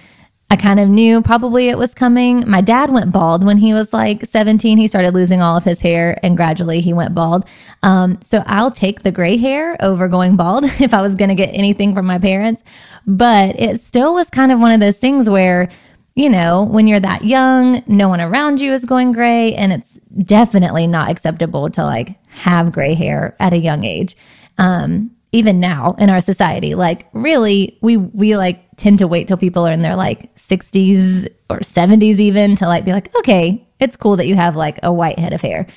I 0.53 0.55
kind 0.55 0.79
of 0.79 0.87
knew 0.87 1.21
probably 1.21 1.69
it 1.69 1.77
was 1.77 1.93
coming. 1.93 2.43
My 2.47 2.61
dad 2.61 2.91
went 2.91 3.11
bald 3.11 3.43
when 3.43 3.57
he 3.57 3.73
was 3.73 3.91
like 3.91 4.25
17. 4.25 4.77
He 4.77 4.87
started 4.87 5.13
losing 5.13 5.41
all 5.41 5.57
of 5.57 5.63
his 5.63 5.81
hair 5.81 6.19
and 6.21 6.37
gradually 6.37 6.79
he 6.79 6.93
went 6.93 7.15
bald. 7.15 7.45
Um, 7.81 8.21
so 8.21 8.43
I'll 8.45 8.69
take 8.69 9.01
the 9.01 9.11
gray 9.11 9.37
hair 9.37 9.75
over 9.79 10.07
going 10.07 10.35
bald 10.35 10.65
if 10.79 10.93
I 10.93 11.01
was 11.01 11.15
going 11.15 11.29
to 11.29 11.35
get 11.35 11.47
anything 11.47 11.93
from 11.93 12.05
my 12.05 12.19
parents. 12.19 12.63
But 13.07 13.59
it 13.59 13.81
still 13.81 14.13
was 14.13 14.29
kind 14.29 14.51
of 14.51 14.59
one 14.59 14.71
of 14.71 14.79
those 14.79 14.97
things 14.97 15.29
where, 15.29 15.69
you 16.13 16.29
know, 16.29 16.63
when 16.63 16.85
you're 16.85 16.99
that 16.99 17.25
young, 17.25 17.81
no 17.87 18.07
one 18.07 18.21
around 18.21 18.61
you 18.61 18.73
is 18.73 18.85
going 18.85 19.11
gray 19.11 19.55
and 19.55 19.73
it's 19.73 19.93
definitely 20.24 20.88
not 20.88 21.10
acceptable 21.10 21.69
to 21.71 21.83
like 21.83 22.18
have 22.27 22.71
gray 22.71 22.94
hair 22.94 23.36
at 23.39 23.54
a 23.54 23.57
young 23.57 23.83
age. 23.83 24.15
Um, 24.57 25.12
even 25.31 25.60
now 25.60 25.95
in 25.98 26.10
our 26.10 26.21
society, 26.21 26.75
like 26.75 27.07
really, 27.13 27.77
we 27.81 27.98
we 27.98 28.38
like 28.38 28.63
tend 28.77 29.00
to 29.00 29.07
wait 29.07 29.27
till 29.27 29.38
people 29.38 29.68
are 29.68 29.71
in 29.71 29.81
their 29.81 29.95
like 29.95 30.33
60s 30.36 31.27
or 31.50 31.60
70s 31.60 32.19
even 32.19 32.56
to 32.56 32.68
like 32.68 32.86
be 32.86 32.92
like, 32.92 33.13
okay, 33.15 33.68
it's 33.80 33.95
cool 33.95 34.16
that 34.18 34.28
you 34.28 34.35
have 34.35 34.56
like 34.56 34.80
a 34.83 34.94
white 34.94 35.18
head 35.18 35.33
of 35.33 35.42
hair. 35.42 35.68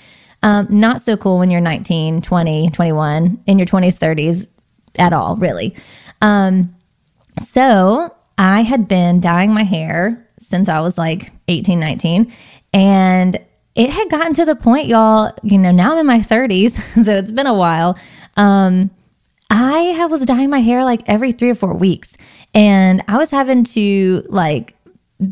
Um, 0.43 0.67
not 0.71 1.01
so 1.01 1.17
cool 1.17 1.39
when 1.39 1.51
you're 1.51 1.61
19, 1.61 2.21
20, 2.21 2.71
21, 2.71 3.43
in 3.47 3.59
your 3.59 3.67
20s, 3.67 3.99
30s 3.99 4.47
at 4.99 5.13
all, 5.13 5.37
really. 5.37 5.75
Um, 6.21 6.75
so 7.49 8.15
I 8.39 8.63
had 8.63 8.87
been 8.87 9.21
dyeing 9.21 9.53
my 9.53 9.65
hair 9.65 10.29
since 10.39 10.69
I 10.69 10.81
was 10.81 10.99
like 10.99 11.33
18, 11.49 11.81
19. 11.81 12.33
And 12.73 13.39
it 13.77 13.91
had 13.91 14.11
gotten 14.11 14.33
to 14.35 14.45
the 14.47 14.57
point, 14.57 14.87
y'all, 14.87 15.33
you 15.43 15.59
know, 15.59 15.71
now 15.71 15.93
I'm 15.93 15.99
in 15.99 16.07
my 16.07 16.21
30s, 16.21 16.73
so 17.05 17.15
it's 17.15 17.31
been 17.31 17.47
a 17.47 17.55
while. 17.55 17.99
Um, 18.37 18.91
I 19.51 20.07
was 20.07 20.25
dyeing 20.25 20.51
my 20.51 20.61
hair 20.61 20.83
like 20.83 21.03
every 21.07 21.33
three 21.33 21.51
or 21.51 21.55
four 21.55 21.75
weeks, 21.75 22.13
and 22.55 23.05
I 23.07 23.19
was 23.19 23.31
having 23.31 23.65
to 23.65 24.23
like 24.29 24.75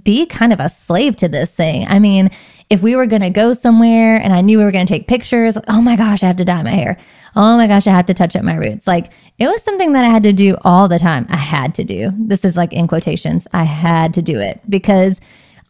be 0.03 0.27
kind 0.27 0.53
of 0.53 0.61
a 0.61 0.69
slave 0.69 1.17
to 1.17 1.29
this 1.29 1.51
thing. 1.51 1.87
I 1.89 1.99
mean, 1.99 2.31
if 2.71 2.83
we 2.83 2.97
were 2.97 3.07
going 3.07 3.23
to 3.23 3.31
go 3.31 3.55
somewhere 3.55 4.17
and 4.17 4.33
I 4.33 4.41
knew 4.41 4.59
we 4.59 4.65
were 4.65 4.71
going 4.71 4.87
to 4.87 4.93
take 4.93 5.09
pictures, 5.09 5.59
oh 5.69 5.81
my 5.81 5.97
gosh, 5.97 6.23
I 6.23 6.27
have 6.27 6.37
to 6.37 6.45
dye 6.45 6.63
my 6.63 6.71
hair. 6.71 6.97
Oh 7.37 7.57
my 7.57 7.67
gosh, 7.67 7.87
I 7.87 7.91
have 7.91 8.07
to 8.07 8.15
touch 8.15 8.37
up 8.37 8.45
my 8.45 8.55
roots. 8.55 8.87
Like 8.87 9.13
it 9.39 9.47
was 9.47 9.63
something 9.63 9.93
that 9.93 10.05
I 10.05 10.09
had 10.09 10.23
to 10.23 10.33
do 10.33 10.57
all 10.65 10.89
the 10.89 10.99
time. 10.99 11.27
I 11.29 11.37
had 11.37 11.75
to 11.75 11.85
do. 11.85 12.13
This 12.19 12.45
is 12.45 12.57
like 12.57 12.73
in 12.73 12.89
quotations. 12.89 13.47
I 13.53 13.65
had 13.65 14.15
to 14.15 14.23
do 14.23 14.39
it 14.39 14.61
because 14.69 15.21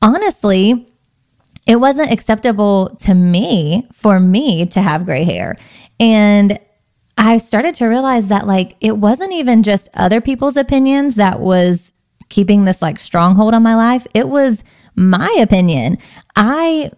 honestly, 0.00 0.86
it 1.66 1.76
wasn't 1.76 2.12
acceptable 2.12 2.94
to 3.00 3.14
me 3.14 3.88
for 3.92 4.20
me 4.20 4.66
to 4.66 4.82
have 4.82 5.06
gray 5.06 5.24
hair. 5.24 5.56
And 5.98 6.58
I 7.16 7.38
started 7.38 7.74
to 7.76 7.86
realize 7.86 8.28
that 8.28 8.46
like 8.46 8.76
it 8.80 8.98
wasn't 8.98 9.32
even 9.32 9.62
just 9.62 9.88
other 9.94 10.20
people's 10.20 10.56
opinions 10.56 11.14
that 11.14 11.40
was 11.40 11.92
keeping 12.28 12.64
this 12.64 12.82
like 12.82 12.98
stronghold 12.98 13.54
on 13.54 13.62
my 13.62 13.76
life. 13.76 14.06
It 14.14 14.28
was 14.28 14.64
my 14.96 15.34
opinion. 15.40 15.98
I 16.36 16.90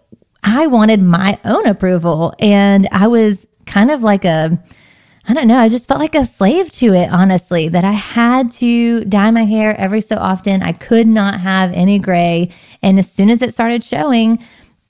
I 0.43 0.67
wanted 0.67 1.03
my 1.03 1.39
own 1.45 1.67
approval 1.67 2.35
and 2.39 2.89
I 2.93 3.09
was 3.09 3.47
kind 3.67 3.91
of 3.91 4.03
like 4.03 4.25
a 4.25 4.63
I 5.29 5.35
don't 5.35 5.49
know, 5.49 5.59
I 5.59 5.69
just 5.69 5.89
felt 5.89 5.99
like 5.99 6.15
a 6.15 6.25
slave 6.25 6.71
to 6.73 6.93
it, 6.93 7.11
honestly, 7.11 7.69
that 7.69 7.85
I 7.85 7.93
had 7.93 8.53
to 8.53 9.05
dye 9.07 9.33
my 9.33 9.45
hair 9.45 9.77
every 9.77 10.01
so 10.01 10.17
often. 10.17 10.63
I 10.63 10.71
could 10.71 11.09
not 11.09 11.41
have 11.41 11.73
any 11.73 11.99
gray. 11.99 12.51
And 12.81 12.99
as 12.99 13.11
soon 13.11 13.31
as 13.31 13.43
it 13.43 13.53
started 13.53 13.83
showing, 13.83 14.39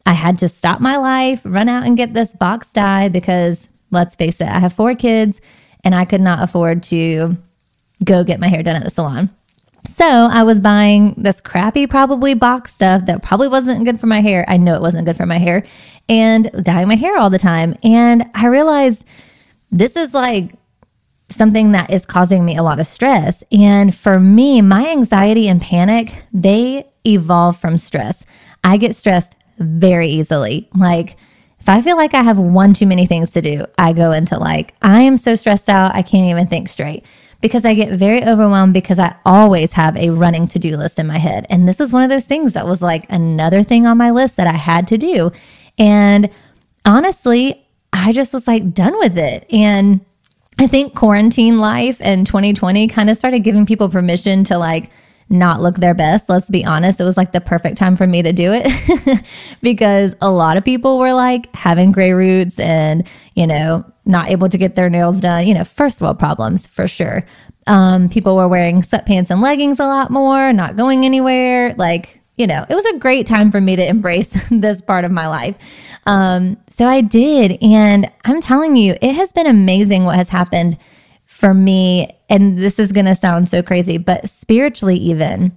I 0.05 0.13
had 0.13 0.39
to 0.39 0.49
stop 0.49 0.81
my 0.81 0.99
life, 0.99 1.41
run 1.45 1.71
out 1.71 1.87
and 1.87 1.97
get 1.97 2.13
this 2.13 2.35
box 2.35 2.71
dye 2.73 3.09
because 3.09 3.71
let's 3.91 4.15
face 4.15 4.41
it, 4.41 4.49
I 4.49 4.59
have 4.59 4.75
four 4.75 4.95
kids 4.95 5.41
and 5.85 5.95
I 5.95 6.05
could 6.05 6.21
not 6.21 6.43
afford 6.43 6.83
to 6.85 7.37
go 8.05 8.23
get 8.23 8.39
my 8.39 8.49
hair 8.49 8.63
done 8.63 8.77
at 8.77 8.85
the 8.85 8.91
salon. 8.91 9.31
So 9.95 10.05
I 10.05 10.43
was 10.43 10.61
buying 10.61 11.15
this 11.17 11.41
crappy, 11.41 11.87
probably 11.87 12.35
box 12.35 12.75
stuff 12.75 13.07
that 13.07 13.23
probably 13.23 13.49
wasn't 13.49 13.85
good 13.85 13.99
for 13.99 14.07
my 14.07 14.21
hair. 14.21 14.45
I 14.49 14.59
know 14.59 14.75
it 14.75 14.83
wasn't 14.83 15.07
good 15.07 15.17
for 15.17 15.27
my 15.27 15.39
hair 15.39 15.63
and 16.09 16.51
was 16.53 16.65
dyeing 16.65 16.89
my 16.89 16.97
hair 16.97 17.17
all 17.17 17.31
the 17.31 17.39
time. 17.39 17.75
And 17.83 18.29
I 18.35 18.47
realized 18.47 19.07
this 19.71 19.97
is 19.97 20.15
like 20.15 20.55
something 21.29 21.73
that 21.73 21.91
is 21.91 22.07
causing 22.07 22.45
me 22.45 22.57
a 22.57 22.63
lot 22.63 22.79
of 22.79 22.87
stress. 22.87 23.43
And 23.51 23.95
for 23.95 24.21
me, 24.21 24.63
my 24.63 24.89
anxiety 24.91 25.49
and 25.49 25.61
panic, 25.61 26.25
they 26.33 26.87
evolve 27.05 27.59
from 27.59 27.79
stress. 27.79 28.25
I 28.63 28.77
get 28.77 28.95
stressed 28.95 29.37
very 29.59 30.09
easily. 30.09 30.69
Like, 30.75 31.17
if 31.59 31.69
I 31.69 31.83
feel 31.83 31.97
like 31.97 32.15
I 32.15 32.23
have 32.23 32.39
one 32.39 32.75
too 32.75 32.87
many 32.87 33.07
things 33.07 33.31
to 33.33 33.43
do, 33.43 33.65
I 33.77 33.93
go 33.93 34.13
into 34.13 34.39
like, 34.39 34.75
I 34.83 35.03
am 35.03 35.17
so 35.17 35.35
stressed 35.35 35.69
out, 35.69 35.95
I 35.95 36.03
can't 36.03 36.31
even 36.31 36.47
think 36.47 36.69
straight 36.69 37.05
because 37.41 37.65
I 37.65 37.75
get 37.75 37.93
very 37.93 38.25
overwhelmed 38.25 38.73
because 38.73 38.99
I 38.99 39.17
always 39.25 39.73
have 39.73 39.97
a 39.97 40.11
running 40.11 40.47
to 40.49 40.59
do 40.59 40.77
list 40.77 40.99
in 40.99 41.07
my 41.07 41.19
head. 41.19 41.47
And 41.51 41.69
this 41.69 41.81
is 41.81 41.93
one 41.93 42.03
of 42.03 42.09
those 42.09 42.25
things 42.25 42.53
that 42.53 42.67
was 42.67 42.83
like 42.83 43.07
another 43.11 43.63
thing 43.63 43.87
on 43.87 43.99
my 43.99 44.11
list 44.11 44.37
that 44.37 44.47
I 44.47 44.57
had 44.57 44.87
to 44.89 44.99
do. 44.99 45.33
And 45.77 46.31
honestly, 46.85 47.66
I 47.97 48.13
just 48.13 48.33
was 48.33 48.47
like 48.47 48.75
done 48.75 48.99
with 48.99 49.19
it. 49.19 49.47
And 49.51 50.05
I 50.59 50.67
think 50.67 50.95
quarantine 50.95 51.59
life 51.59 51.99
and 52.01 52.27
2020 52.27 52.89
kind 52.89 53.11
of 53.11 53.17
started 53.17 53.41
giving 53.41 53.67
people 53.67 53.89
permission 53.89 54.45
to 54.45 54.59
like 54.59 54.91
not 55.29 55.61
look 55.61 55.77
their 55.77 55.95
best. 55.95 56.29
Let's 56.29 56.49
be 56.49 56.65
honest. 56.65 57.01
It 57.01 57.05
was 57.05 57.17
like 57.17 57.33
the 57.33 57.41
perfect 57.41 57.77
time 57.77 57.97
for 57.97 58.07
me 58.07 58.23
to 58.23 58.33
do 58.33 58.53
it 58.55 59.25
because 59.61 60.15
a 60.21 60.31
lot 60.31 60.57
of 60.57 60.65
people 60.65 60.99
were 60.99 61.13
like 61.13 61.55
having 61.55 61.91
gray 61.91 62.13
roots 62.13 62.61
and, 62.61 63.07
you 63.35 63.47
know, 63.47 63.85
not 64.05 64.29
able 64.31 64.49
to 64.49 64.57
get 64.57 64.77
their 64.77 64.89
nails 64.89 65.21
done, 65.21 65.47
you 65.47 65.55
know, 65.55 65.65
first 65.65 66.01
world 66.01 66.19
problems 66.19 66.67
for 66.67 66.87
sure. 66.87 67.25
Um, 67.67 68.09
people 68.09 68.37
were 68.37 68.49
wearing 68.49 68.83
sweatpants 68.83 69.31
and 69.31 69.41
leggings 69.41 69.81
a 69.81 69.87
lot 69.87 70.11
more, 70.11 70.53
not 70.53 70.77
going 70.77 71.05
anywhere. 71.05 71.75
Like, 71.75 72.21
you 72.37 72.47
know, 72.47 72.65
it 72.69 72.75
was 72.75 72.87
a 72.87 72.99
great 72.99 73.27
time 73.27 73.51
for 73.51 73.61
me 73.61 73.75
to 73.75 73.85
embrace 73.85 74.31
this 74.51 74.81
part 74.81 75.05
of 75.05 75.11
my 75.11 75.27
life. 75.27 75.57
Um, 76.07 76.57
so 76.69 76.87
I 76.87 77.01
did. 77.01 77.59
And 77.63 78.11
I'm 78.25 78.41
telling 78.41 78.77
you, 78.77 78.97
it 79.01 79.13
has 79.15 79.33
been 79.33 79.47
amazing 79.47 80.05
what 80.05 80.17
has 80.17 80.29
happened 80.29 80.79
for 81.27 81.53
me. 81.53 82.17
And 82.31 82.59
this 82.59 82.79
is 82.79 82.93
going 82.93 83.07
to 83.07 83.15
sound 83.15 83.49
so 83.49 83.63
crazy, 83.63 83.99
but 83.99 84.31
spiritually, 84.31 84.97
even, 84.97 85.53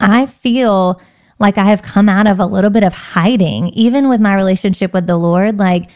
I 0.00 0.26
feel 0.26 1.00
like 1.38 1.58
I 1.58 1.64
have 1.64 1.82
come 1.82 2.08
out 2.08 2.26
of 2.26 2.40
a 2.40 2.46
little 2.46 2.70
bit 2.70 2.84
of 2.84 2.92
hiding, 2.92 3.68
even 3.70 4.08
with 4.08 4.20
my 4.20 4.34
relationship 4.34 4.92
with 4.92 5.06
the 5.06 5.16
Lord. 5.16 5.58
Like, 5.58 5.90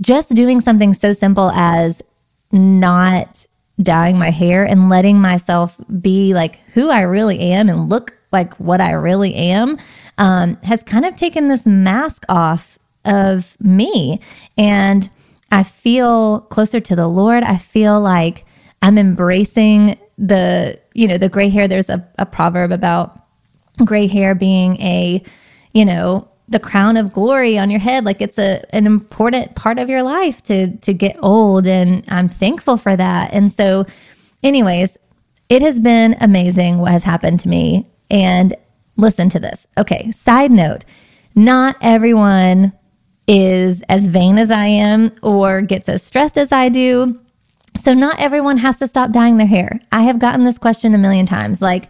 just 0.00 0.34
doing 0.34 0.60
something 0.60 0.92
so 0.94 1.12
simple 1.12 1.50
as 1.50 2.02
not 2.52 3.46
dyeing 3.82 4.18
my 4.18 4.30
hair 4.30 4.64
and 4.64 4.88
letting 4.88 5.20
myself 5.20 5.78
be 6.00 6.32
like 6.34 6.56
who 6.72 6.88
I 6.88 7.02
really 7.02 7.38
am 7.40 7.68
and 7.68 7.88
look 7.88 8.16
like 8.32 8.54
what 8.54 8.80
I 8.80 8.92
really 8.92 9.34
am 9.34 9.78
um, 10.18 10.56
has 10.62 10.82
kind 10.82 11.04
of 11.04 11.16
taken 11.16 11.48
this 11.48 11.66
mask 11.66 12.24
off 12.28 12.78
of 13.06 13.56
me. 13.60 14.20
And 14.56 15.08
I 15.52 15.62
feel 15.62 16.40
closer 16.40 16.80
to 16.80 16.96
the 16.96 17.08
Lord. 17.08 17.42
I 17.42 17.56
feel 17.56 18.00
like 18.00 18.44
I'm 18.82 18.98
embracing 18.98 19.98
the, 20.18 20.80
you 20.94 21.06
know, 21.08 21.18
the 21.18 21.28
gray 21.28 21.48
hair. 21.48 21.68
There's 21.68 21.88
a, 21.88 22.06
a 22.18 22.26
proverb 22.26 22.72
about 22.72 23.20
gray 23.84 24.06
hair 24.06 24.34
being 24.34 24.80
a, 24.80 25.22
you 25.72 25.84
know, 25.84 26.28
the 26.48 26.60
crown 26.60 26.96
of 26.96 27.12
glory 27.12 27.58
on 27.58 27.70
your 27.70 27.80
head 27.80 28.04
like 28.04 28.20
it's 28.20 28.38
a 28.38 28.64
an 28.74 28.86
important 28.86 29.54
part 29.56 29.80
of 29.80 29.88
your 29.88 30.02
life 30.02 30.40
to 30.44 30.76
to 30.76 30.94
get 30.94 31.16
old 31.20 31.66
and 31.66 32.04
I'm 32.08 32.28
thankful 32.28 32.76
for 32.76 32.96
that. 32.96 33.32
And 33.32 33.50
so 33.50 33.84
anyways, 34.44 34.96
it 35.48 35.62
has 35.62 35.80
been 35.80 36.16
amazing 36.20 36.78
what 36.78 36.92
has 36.92 37.02
happened 37.02 37.40
to 37.40 37.48
me 37.48 37.86
and 38.10 38.54
listen 38.96 39.28
to 39.30 39.40
this. 39.40 39.66
Okay, 39.76 40.12
side 40.12 40.50
note, 40.50 40.84
not 41.34 41.76
everyone 41.80 42.72
is 43.26 43.82
as 43.88 44.06
vain 44.06 44.38
as 44.38 44.50
I 44.50 44.66
am 44.66 45.12
or 45.22 45.62
gets 45.62 45.88
as 45.88 46.02
stressed 46.02 46.38
as 46.38 46.52
I 46.52 46.68
do. 46.68 47.20
So 47.76 47.92
not 47.92 48.20
everyone 48.20 48.58
has 48.58 48.76
to 48.76 48.86
stop 48.86 49.12
dyeing 49.12 49.36
their 49.36 49.46
hair. 49.46 49.80
I 49.92 50.02
have 50.02 50.18
gotten 50.18 50.44
this 50.44 50.58
question 50.58 50.94
a 50.94 50.98
million 50.98 51.26
times 51.26 51.60
like 51.60 51.88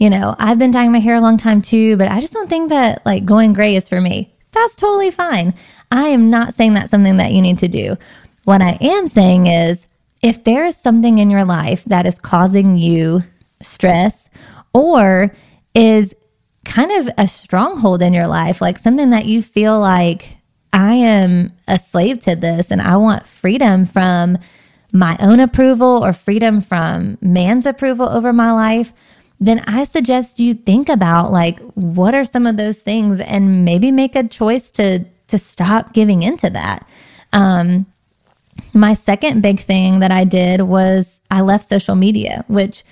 you 0.00 0.08
know, 0.08 0.34
I've 0.38 0.58
been 0.58 0.70
dyeing 0.70 0.92
my 0.92 0.98
hair 0.98 1.16
a 1.16 1.20
long 1.20 1.36
time 1.36 1.60
too, 1.60 1.94
but 1.98 2.08
I 2.08 2.20
just 2.20 2.32
don't 2.32 2.48
think 2.48 2.70
that 2.70 3.04
like 3.04 3.26
going 3.26 3.52
gray 3.52 3.76
is 3.76 3.86
for 3.86 4.00
me. 4.00 4.32
That's 4.52 4.74
totally 4.74 5.10
fine. 5.10 5.54
I 5.92 6.08
am 6.08 6.30
not 6.30 6.54
saying 6.54 6.72
that's 6.72 6.90
something 6.90 7.18
that 7.18 7.32
you 7.32 7.42
need 7.42 7.58
to 7.58 7.68
do. 7.68 7.96
What 8.44 8.62
I 8.62 8.78
am 8.80 9.06
saying 9.06 9.46
is 9.46 9.86
if 10.22 10.42
there 10.44 10.64
is 10.64 10.76
something 10.76 11.18
in 11.18 11.28
your 11.28 11.44
life 11.44 11.84
that 11.84 12.06
is 12.06 12.18
causing 12.18 12.78
you 12.78 13.22
stress 13.60 14.30
or 14.72 15.34
is 15.74 16.14
kind 16.64 16.90
of 16.92 17.12
a 17.18 17.28
stronghold 17.28 18.00
in 18.00 18.14
your 18.14 18.26
life, 18.26 18.62
like 18.62 18.78
something 18.78 19.10
that 19.10 19.26
you 19.26 19.42
feel 19.42 19.78
like 19.78 20.38
I 20.72 20.94
am 20.94 21.52
a 21.66 21.78
slave 21.78 22.20
to 22.24 22.36
this 22.36 22.70
and 22.70 22.80
I 22.80 22.96
want 22.96 23.26
freedom 23.26 23.84
from 23.86 24.38
my 24.92 25.16
own 25.20 25.40
approval 25.40 26.04
or 26.04 26.12
freedom 26.12 26.60
from 26.60 27.18
man's 27.20 27.66
approval 27.66 28.08
over 28.08 28.32
my 28.32 28.50
life, 28.50 28.92
then 29.38 29.60
I 29.60 29.84
suggest 29.84 30.40
you 30.40 30.54
think 30.54 30.88
about 30.88 31.32
like 31.32 31.58
what 31.74 32.14
are 32.14 32.24
some 32.24 32.46
of 32.46 32.56
those 32.56 32.78
things 32.78 33.20
and 33.20 33.64
maybe 33.64 33.90
make 33.90 34.14
a 34.14 34.26
choice 34.26 34.70
to 34.72 35.04
to 35.28 35.38
stop 35.38 35.92
giving 35.92 36.22
into 36.22 36.50
that. 36.50 36.88
Um, 37.32 37.86
my 38.74 38.94
second 38.94 39.42
big 39.42 39.60
thing 39.60 40.00
that 40.00 40.10
I 40.10 40.24
did 40.24 40.62
was 40.62 41.20
I 41.30 41.40
left 41.40 41.68
social 41.68 41.94
media, 41.94 42.44
which 42.48 42.82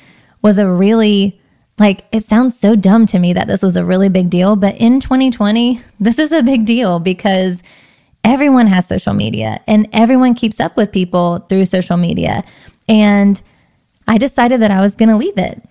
was 0.41 0.57
a 0.57 0.71
really 0.71 1.41
like 1.79 2.05
it 2.13 2.25
sounds 2.25 2.59
so 2.59 2.77
dumb 2.77 3.07
to 3.07 3.19
me 3.19 3.33
that 3.33 3.47
this 3.47 3.63
was 3.63 3.77
a 3.77 3.85
really 3.85 4.09
big 4.09 4.31
deal, 4.31 4.57
but 4.57 4.77
in 4.77 5.01
2020, 5.01 5.81
this 6.01 6.19
is 6.19 6.33
a 6.33 6.43
big 6.43 6.65
deal 6.65 6.99
because 6.99 7.63
everyone 8.25 8.67
has 8.67 8.87
social 8.87 9.15
media 9.15 9.61
and 9.67 9.89
everyone 9.93 10.35
keeps 10.35 10.61
up 10.61 10.77
with 10.77 10.93
people 10.93 11.39
through 11.49 11.65
social 11.65 11.97
media. 11.97 12.45
And 12.89 13.41
I 14.07 14.19
decided 14.19 14.61
that 14.61 14.71
I 14.71 14.81
was 14.81 14.95
going 14.95 15.09
to 15.09 15.17
leave 15.17 15.39
it. 15.39 15.63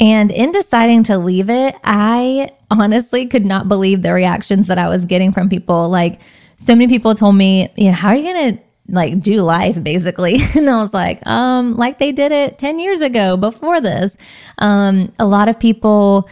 And 0.00 0.30
in 0.30 0.52
deciding 0.52 1.04
to 1.04 1.18
leave 1.18 1.50
it, 1.50 1.74
I 1.84 2.50
honestly 2.70 3.26
could 3.26 3.44
not 3.44 3.68
believe 3.68 4.02
the 4.02 4.12
reactions 4.12 4.68
that 4.68 4.78
I 4.78 4.88
was 4.88 5.06
getting 5.06 5.32
from 5.32 5.48
people. 5.48 5.88
Like, 5.88 6.20
so 6.56 6.74
many 6.74 6.88
people 6.88 7.14
told 7.14 7.36
me, 7.36 7.68
you 7.76 7.86
know, 7.86 7.92
how 7.92 8.08
are 8.08 8.16
you 8.16 8.22
going 8.22 8.56
to 8.56 8.62
like 8.88 9.20
do 9.20 9.42
life 9.42 9.82
basically? 9.82 10.38
and 10.54 10.68
I 10.68 10.82
was 10.82 10.94
like, 10.94 11.24
um, 11.26 11.76
like 11.76 11.98
they 11.98 12.12
did 12.12 12.32
it 12.32 12.58
10 12.58 12.78
years 12.78 13.00
ago 13.00 13.36
before 13.36 13.80
this. 13.80 14.16
Um, 14.58 15.12
a 15.18 15.26
lot 15.26 15.48
of 15.48 15.58
people, 15.58 16.28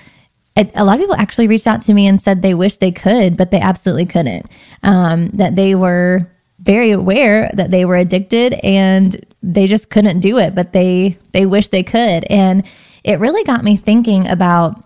a 0.56 0.84
lot 0.84 0.94
of 0.94 1.00
people 1.00 1.16
actually 1.16 1.48
reached 1.48 1.66
out 1.66 1.82
to 1.82 1.94
me 1.94 2.06
and 2.06 2.20
said 2.20 2.40
they 2.42 2.54
wish 2.54 2.78
they 2.78 2.92
could, 2.92 3.36
but 3.36 3.50
they 3.50 3.60
absolutely 3.60 4.06
couldn't. 4.06 4.46
Um, 4.82 5.28
that 5.30 5.54
they 5.54 5.74
were 5.74 6.30
very 6.60 6.90
aware 6.90 7.50
that 7.54 7.70
they 7.70 7.84
were 7.84 7.96
addicted 7.96 8.54
and 8.64 9.24
they 9.42 9.66
just 9.66 9.90
couldn't 9.90 10.20
do 10.20 10.38
it, 10.38 10.54
but 10.54 10.72
they 10.72 11.18
they 11.32 11.46
wish 11.46 11.68
they 11.68 11.82
could. 11.82 12.24
And 12.24 12.64
it 13.04 13.20
really 13.20 13.44
got 13.44 13.62
me 13.62 13.76
thinking 13.76 14.26
about 14.26 14.82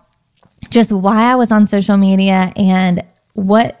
just 0.69 0.91
why 0.91 1.31
I 1.31 1.35
was 1.35 1.51
on 1.51 1.65
social 1.65 1.97
media 1.97 2.53
and 2.55 3.03
what 3.33 3.80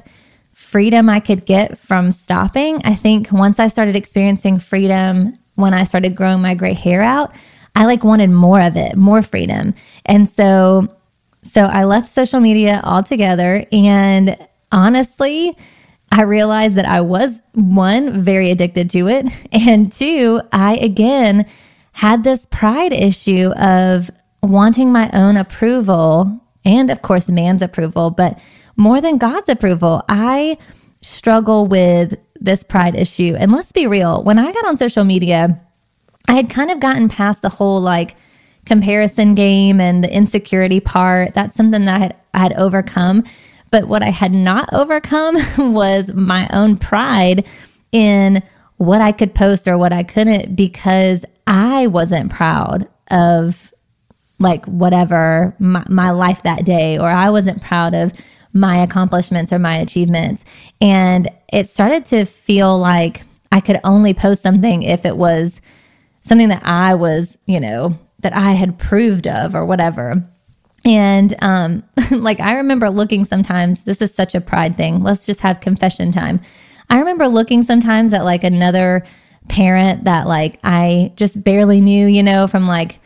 freedom 0.71 1.09
I 1.09 1.19
could 1.19 1.45
get 1.45 1.77
from 1.77 2.13
stopping. 2.13 2.81
I 2.85 2.95
think 2.95 3.29
once 3.29 3.59
I 3.59 3.67
started 3.67 3.97
experiencing 3.97 4.57
freedom 4.57 5.33
when 5.55 5.73
I 5.73 5.83
started 5.83 6.15
growing 6.15 6.41
my 6.41 6.55
gray 6.55 6.73
hair 6.73 7.01
out, 7.01 7.35
I 7.75 7.85
like 7.85 8.05
wanted 8.05 8.29
more 8.29 8.61
of 8.61 8.77
it, 8.77 8.95
more 8.95 9.21
freedom. 9.21 9.73
And 10.05 10.29
so 10.29 10.87
so 11.43 11.63
I 11.65 11.83
left 11.83 12.07
social 12.07 12.39
media 12.39 12.79
altogether 12.85 13.65
and 13.71 14.37
honestly, 14.71 15.57
I 16.09 16.21
realized 16.21 16.77
that 16.77 16.85
I 16.85 17.01
was 17.01 17.41
one 17.53 18.21
very 18.21 18.49
addicted 18.49 18.89
to 18.91 19.09
it 19.09 19.27
and 19.51 19.91
two, 19.91 20.39
I 20.53 20.77
again 20.77 21.45
had 21.91 22.23
this 22.23 22.45
pride 22.45 22.93
issue 22.93 23.49
of 23.57 24.09
wanting 24.41 24.93
my 24.93 25.09
own 25.13 25.35
approval 25.35 26.39
and, 26.63 26.89
of 26.91 27.01
course, 27.01 27.27
man's 27.27 27.61
approval, 27.61 28.11
but 28.11 28.39
more 28.75 29.01
than 29.01 29.17
God's 29.17 29.49
approval. 29.49 30.03
I 30.09 30.57
struggle 31.01 31.67
with 31.67 32.17
this 32.39 32.63
pride 32.63 32.95
issue. 32.95 33.35
And 33.37 33.51
let's 33.51 33.71
be 33.71 33.87
real, 33.87 34.23
when 34.23 34.39
I 34.39 34.51
got 34.51 34.65
on 34.65 34.77
social 34.77 35.03
media, 35.03 35.59
I 36.27 36.33
had 36.33 36.49
kind 36.49 36.71
of 36.71 36.79
gotten 36.79 37.09
past 37.09 37.41
the 37.41 37.49
whole 37.49 37.81
like 37.81 38.15
comparison 38.65 39.35
game 39.35 39.79
and 39.79 40.03
the 40.03 40.13
insecurity 40.13 40.79
part. 40.79 41.33
That's 41.33 41.55
something 41.55 41.85
that 41.85 41.95
I 41.95 41.99
had, 41.99 42.15
I 42.33 42.39
had 42.39 42.53
overcome. 42.53 43.23
But 43.71 43.87
what 43.87 44.03
I 44.03 44.09
had 44.09 44.33
not 44.33 44.69
overcome 44.73 45.37
was 45.73 46.13
my 46.13 46.47
own 46.51 46.77
pride 46.77 47.45
in 47.91 48.43
what 48.77 49.01
I 49.01 49.11
could 49.11 49.35
post 49.35 49.67
or 49.67 49.77
what 49.77 49.93
I 49.93 50.03
couldn't 50.03 50.55
because 50.55 51.25
I 51.47 51.87
wasn't 51.87 52.31
proud 52.31 52.87
of 53.09 53.71
like 54.39 54.65
whatever 54.65 55.55
my, 55.59 55.85
my 55.87 56.09
life 56.09 56.43
that 56.43 56.65
day, 56.65 56.97
or 56.97 57.09
I 57.09 57.29
wasn't 57.29 57.61
proud 57.61 57.93
of 57.93 58.11
my 58.53 58.77
accomplishments 58.77 59.51
or 59.53 59.59
my 59.59 59.77
achievements. 59.77 60.43
And 60.79 61.29
it 61.51 61.69
started 61.69 62.05
to 62.05 62.25
feel 62.25 62.77
like 62.77 63.23
I 63.51 63.59
could 63.59 63.79
only 63.83 64.13
post 64.13 64.41
something 64.41 64.83
if 64.83 65.05
it 65.05 65.17
was 65.17 65.61
something 66.23 66.49
that 66.49 66.65
I 66.65 66.95
was, 66.95 67.37
you 67.45 67.59
know, 67.59 67.97
that 68.19 68.33
I 68.33 68.51
had 68.51 68.77
proved 68.77 69.27
of 69.27 69.55
or 69.55 69.65
whatever. 69.65 70.23
And 70.85 71.35
um, 71.41 71.83
like 72.11 72.39
I 72.39 72.55
remember 72.55 72.89
looking 72.89 73.25
sometimes, 73.25 73.83
this 73.83 74.01
is 74.01 74.13
such 74.13 74.35
a 74.35 74.41
pride 74.41 74.77
thing. 74.77 75.03
Let's 75.03 75.25
just 75.25 75.41
have 75.41 75.59
confession 75.59 76.11
time. 76.11 76.41
I 76.89 76.99
remember 76.99 77.27
looking 77.27 77.63
sometimes 77.63 78.13
at 78.13 78.25
like 78.25 78.43
another 78.43 79.05
parent 79.49 80.03
that 80.03 80.27
like 80.27 80.59
I 80.63 81.13
just 81.15 81.43
barely 81.43 81.81
knew, 81.81 82.07
you 82.07 82.23
know, 82.23 82.47
from 82.47 82.67
like 82.67 82.99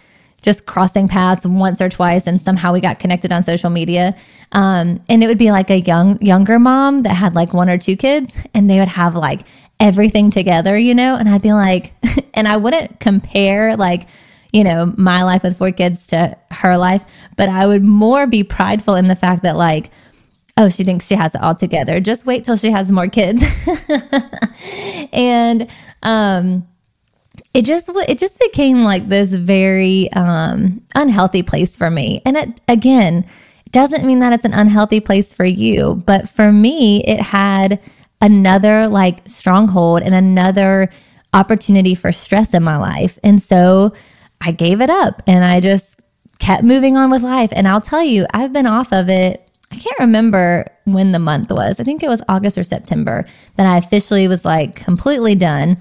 just 0.45 0.65
crossing 0.67 1.07
paths 1.07 1.45
once 1.45 1.81
or 1.81 1.89
twice 1.89 2.27
and 2.27 2.39
somehow 2.39 2.71
we 2.71 2.79
got 2.79 2.99
connected 2.99 3.33
on 3.33 3.43
social 3.43 3.69
media. 3.69 4.15
Um, 4.51 5.01
and 5.09 5.23
it 5.23 5.27
would 5.27 5.39
be 5.39 5.51
like 5.51 5.69
a 5.71 5.79
young 5.79 6.21
younger 6.21 6.59
mom 6.59 7.01
that 7.01 7.15
had 7.15 7.33
like 7.33 7.51
one 7.53 7.69
or 7.69 7.77
two 7.77 7.97
kids 7.97 8.31
and 8.53 8.69
they 8.69 8.79
would 8.79 8.87
have 8.87 9.15
like 9.15 9.41
everything 9.79 10.29
together, 10.29 10.77
you 10.77 10.93
know, 10.93 11.15
and 11.15 11.27
I'd 11.27 11.41
be 11.41 11.51
like 11.51 11.93
and 12.33 12.47
I 12.47 12.57
wouldn't 12.57 12.99
compare 12.99 13.75
like 13.75 14.07
you 14.53 14.63
know, 14.63 14.93
my 14.95 15.23
life 15.23 15.43
with 15.43 15.57
four 15.57 15.73
kids 15.73 16.07
to 16.07 16.37
her 16.49 16.77
life, 16.77 17.03
but 17.35 17.49
I 17.49 17.67
would 17.67 17.83
more 17.83 18.25
be 18.25 18.41
prideful 18.41 18.95
in 18.95 19.09
the 19.09 19.15
fact 19.15 19.43
that, 19.43 19.57
like, 19.57 19.91
oh, 20.55 20.69
she 20.69 20.85
thinks 20.85 21.07
she 21.07 21.15
has 21.15 21.35
it 21.35 21.41
all 21.41 21.55
together. 21.55 21.99
Just 21.99 22.25
wait 22.25 22.45
till 22.45 22.55
she 22.55 22.71
has 22.71 22.89
more 22.89 23.09
kids. 23.09 23.43
and 25.11 25.67
um, 26.03 26.65
it 27.55 27.63
just 27.63 27.89
it 27.89 28.17
just 28.17 28.37
became 28.39 28.83
like 28.83 29.07
this 29.07 29.31
very 29.31 30.11
um, 30.11 30.81
unhealthy 30.93 31.41
place 31.41 31.75
for 31.75 31.89
me. 31.89 32.21
And 32.25 32.35
it 32.35 32.61
again 32.67 33.25
doesn't 33.71 34.05
mean 34.05 34.19
that 34.19 34.33
it's 34.33 34.43
an 34.45 34.53
unhealthy 34.53 34.99
place 34.99 35.33
for 35.33 35.45
you, 35.45 36.01
but 36.05 36.27
for 36.27 36.51
me, 36.51 37.01
it 37.05 37.21
had 37.21 37.79
another 38.21 38.89
like 38.89 39.27
stronghold 39.27 40.01
and 40.01 40.13
another 40.13 40.89
opportunity 41.33 41.95
for 41.95 42.11
stress 42.11 42.53
in 42.53 42.61
my 42.61 42.75
life. 42.75 43.17
And 43.23 43.41
so 43.41 43.93
I 44.41 44.51
gave 44.51 44.81
it 44.81 44.89
up 44.89 45.21
and 45.25 45.45
I 45.45 45.61
just 45.61 46.01
kept 46.39 46.63
moving 46.63 46.97
on 46.97 47.09
with 47.09 47.21
life. 47.21 47.49
And 47.53 47.69
I'll 47.69 47.81
tell 47.81 48.03
you, 48.03 48.25
I've 48.33 48.51
been 48.51 48.67
off 48.67 48.91
of 48.91 49.07
it. 49.09 49.49
I 49.71 49.77
can't 49.77 49.99
remember 49.99 50.69
when 50.83 51.13
the 51.13 51.19
month 51.19 51.51
was. 51.51 51.79
I 51.79 51.83
think 51.83 52.03
it 52.03 52.09
was 52.09 52.21
August 52.27 52.57
or 52.57 52.63
September 52.63 53.25
that 53.55 53.65
I 53.65 53.77
officially 53.77 54.27
was 54.27 54.43
like 54.43 54.75
completely 54.75 55.35
done. 55.35 55.77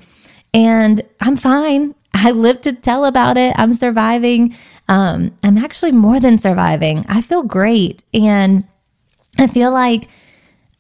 And 0.55 1.03
I'm 1.21 1.37
fine. 1.37 1.95
I 2.15 2.31
live 2.31 2.61
to 2.63 2.73
tell 2.73 3.05
about 3.05 3.37
it. 3.37 3.55
I'm 3.59 3.75
surviving. 3.75 4.55
Um, 4.89 5.37
I'm 5.43 5.59
actually 5.59 5.93
more 5.93 6.21
than 6.21 6.39
surviving. 6.39 7.05
I 7.09 7.21
feel 7.21 7.43
great. 7.43 8.05
And 8.15 8.65
I 9.39 9.49
feel 9.49 9.73
like 9.73 10.09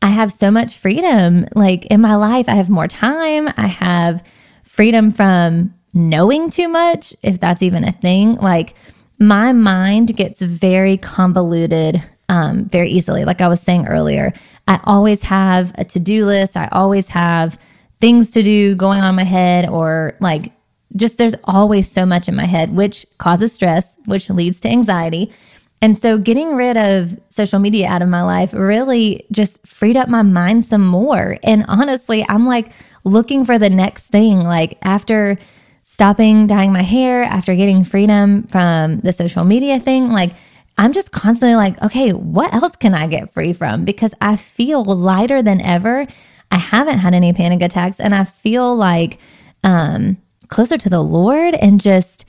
I 0.01 0.09
have 0.09 0.31
so 0.31 0.51
much 0.51 0.79
freedom. 0.79 1.47
Like 1.55 1.87
in 1.87 2.01
my 2.01 2.15
life, 2.15 2.49
I 2.49 2.55
have 2.55 2.71
more 2.71 2.87
time. 2.87 3.49
I 3.57 3.67
have 3.67 4.23
freedom 4.63 5.11
from 5.11 5.75
knowing 5.93 6.51
too 6.51 6.69
much, 6.69 7.15
if 7.23 7.41
that's 7.41 7.63
even 7.63 7.85
a 7.85 7.93
thing. 7.93 8.37
Like 8.37 8.75
my 9.19 9.53
mind 9.53 10.17
gets 10.17 10.41
very 10.41 10.97
convoluted 10.97 12.03
um, 12.29 12.69
very 12.69 12.91
easily. 12.91 13.25
Like 13.25 13.41
I 13.41 13.49
was 13.49 13.61
saying 13.61 13.87
earlier, 13.87 14.33
I 14.69 14.81
always 14.85 15.23
have 15.23 15.73
a 15.77 15.85
to 15.85 16.01
do 16.01 16.27
list. 16.27 16.57
I 16.57 16.69
always 16.71 17.09
have 17.09 17.59
things 18.05 18.33
to 18.33 18.43
do 18.43 18.75
going 18.75 19.01
on 19.01 19.15
my 19.15 19.25
head, 19.25 19.67
or 19.67 20.15
like 20.21 20.53
just 20.95 21.17
there's 21.17 21.35
always 21.45 21.91
so 21.91 22.05
much 22.05 22.29
in 22.29 22.37
my 22.37 22.45
head, 22.45 22.77
which 22.77 23.07
causes 23.17 23.51
stress, 23.51 23.97
which 24.05 24.29
leads 24.29 24.61
to 24.61 24.69
anxiety. 24.69 25.33
And 25.81 25.97
so 25.97 26.19
getting 26.19 26.55
rid 26.55 26.77
of 26.77 27.19
social 27.31 27.59
media 27.59 27.89
out 27.89 28.03
of 28.03 28.11
my 28.11 28.21
life 28.21 28.53
really 28.53 29.25
just 29.33 29.67
freed 29.67 29.97
up 29.97 30.11
my 30.11 30.21
mind 30.21 30.67
some 30.67 30.87
more. 30.87 31.39
And 31.43 31.65
honestly, 31.67 32.27
I'm 32.29 32.47
like 32.47 32.73
looking 33.05 33.47
for 33.47 33.59
the 33.59 33.71
next 33.71 34.09
thing. 34.09 34.41
Like 34.41 34.77
after 34.83 35.39
stopping 35.83 36.47
dyeing 36.47 36.75
my 36.75 36.83
hair, 36.83 37.25
after 37.25 37.55
getting 37.55 37.85
freedom 37.85 38.43
from 38.49 39.01
the 39.01 39.15
social 39.15 39.47
media 39.47 39.81
thing, 39.81 40.11
like 40.11 40.35
I'm 40.77 40.93
just 40.93 41.11
constantly 41.11 41.57
like, 41.57 41.81
okay, 41.81 42.13
what 42.13 42.53
else 42.53 42.77
can 42.77 42.95
I 42.95 43.07
get 43.07 43.33
free 43.33 43.55
from? 43.55 43.87
Because 43.87 44.13
I 44.21 44.37
feel 44.37 44.85
lighter 44.85 45.41
than 45.41 45.63
ever. 45.63 46.07
I 46.55 46.59
haven't 46.59 46.99
had 46.99 47.15
any 47.15 47.33
panic 47.33 47.61
attacks 47.63 47.99
and 47.99 48.15
I 48.15 48.25
feel 48.25 48.77
like 48.77 49.19
um 49.65 50.17
closer 50.49 50.79
to 50.79 50.89
the 50.89 51.03
Lord 51.03 51.55
and 51.55 51.81
just 51.81 52.25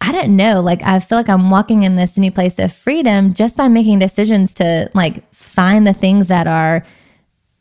I 0.00 0.12
don't 0.12 0.36
know, 0.36 0.60
like 0.60 0.82
I 0.82 0.98
feel 0.98 1.16
like 1.16 1.28
I'm 1.28 1.50
walking 1.50 1.84
in 1.84 1.94
this 1.94 2.18
new 2.18 2.32
place 2.32 2.58
of 2.58 2.72
freedom 2.72 3.32
just 3.32 3.56
by 3.56 3.68
making 3.68 4.00
decisions 4.00 4.52
to 4.54 4.90
like 4.92 5.32
find 5.32 5.86
the 5.86 5.94
things 5.94 6.28
that 6.28 6.46
are 6.46 6.84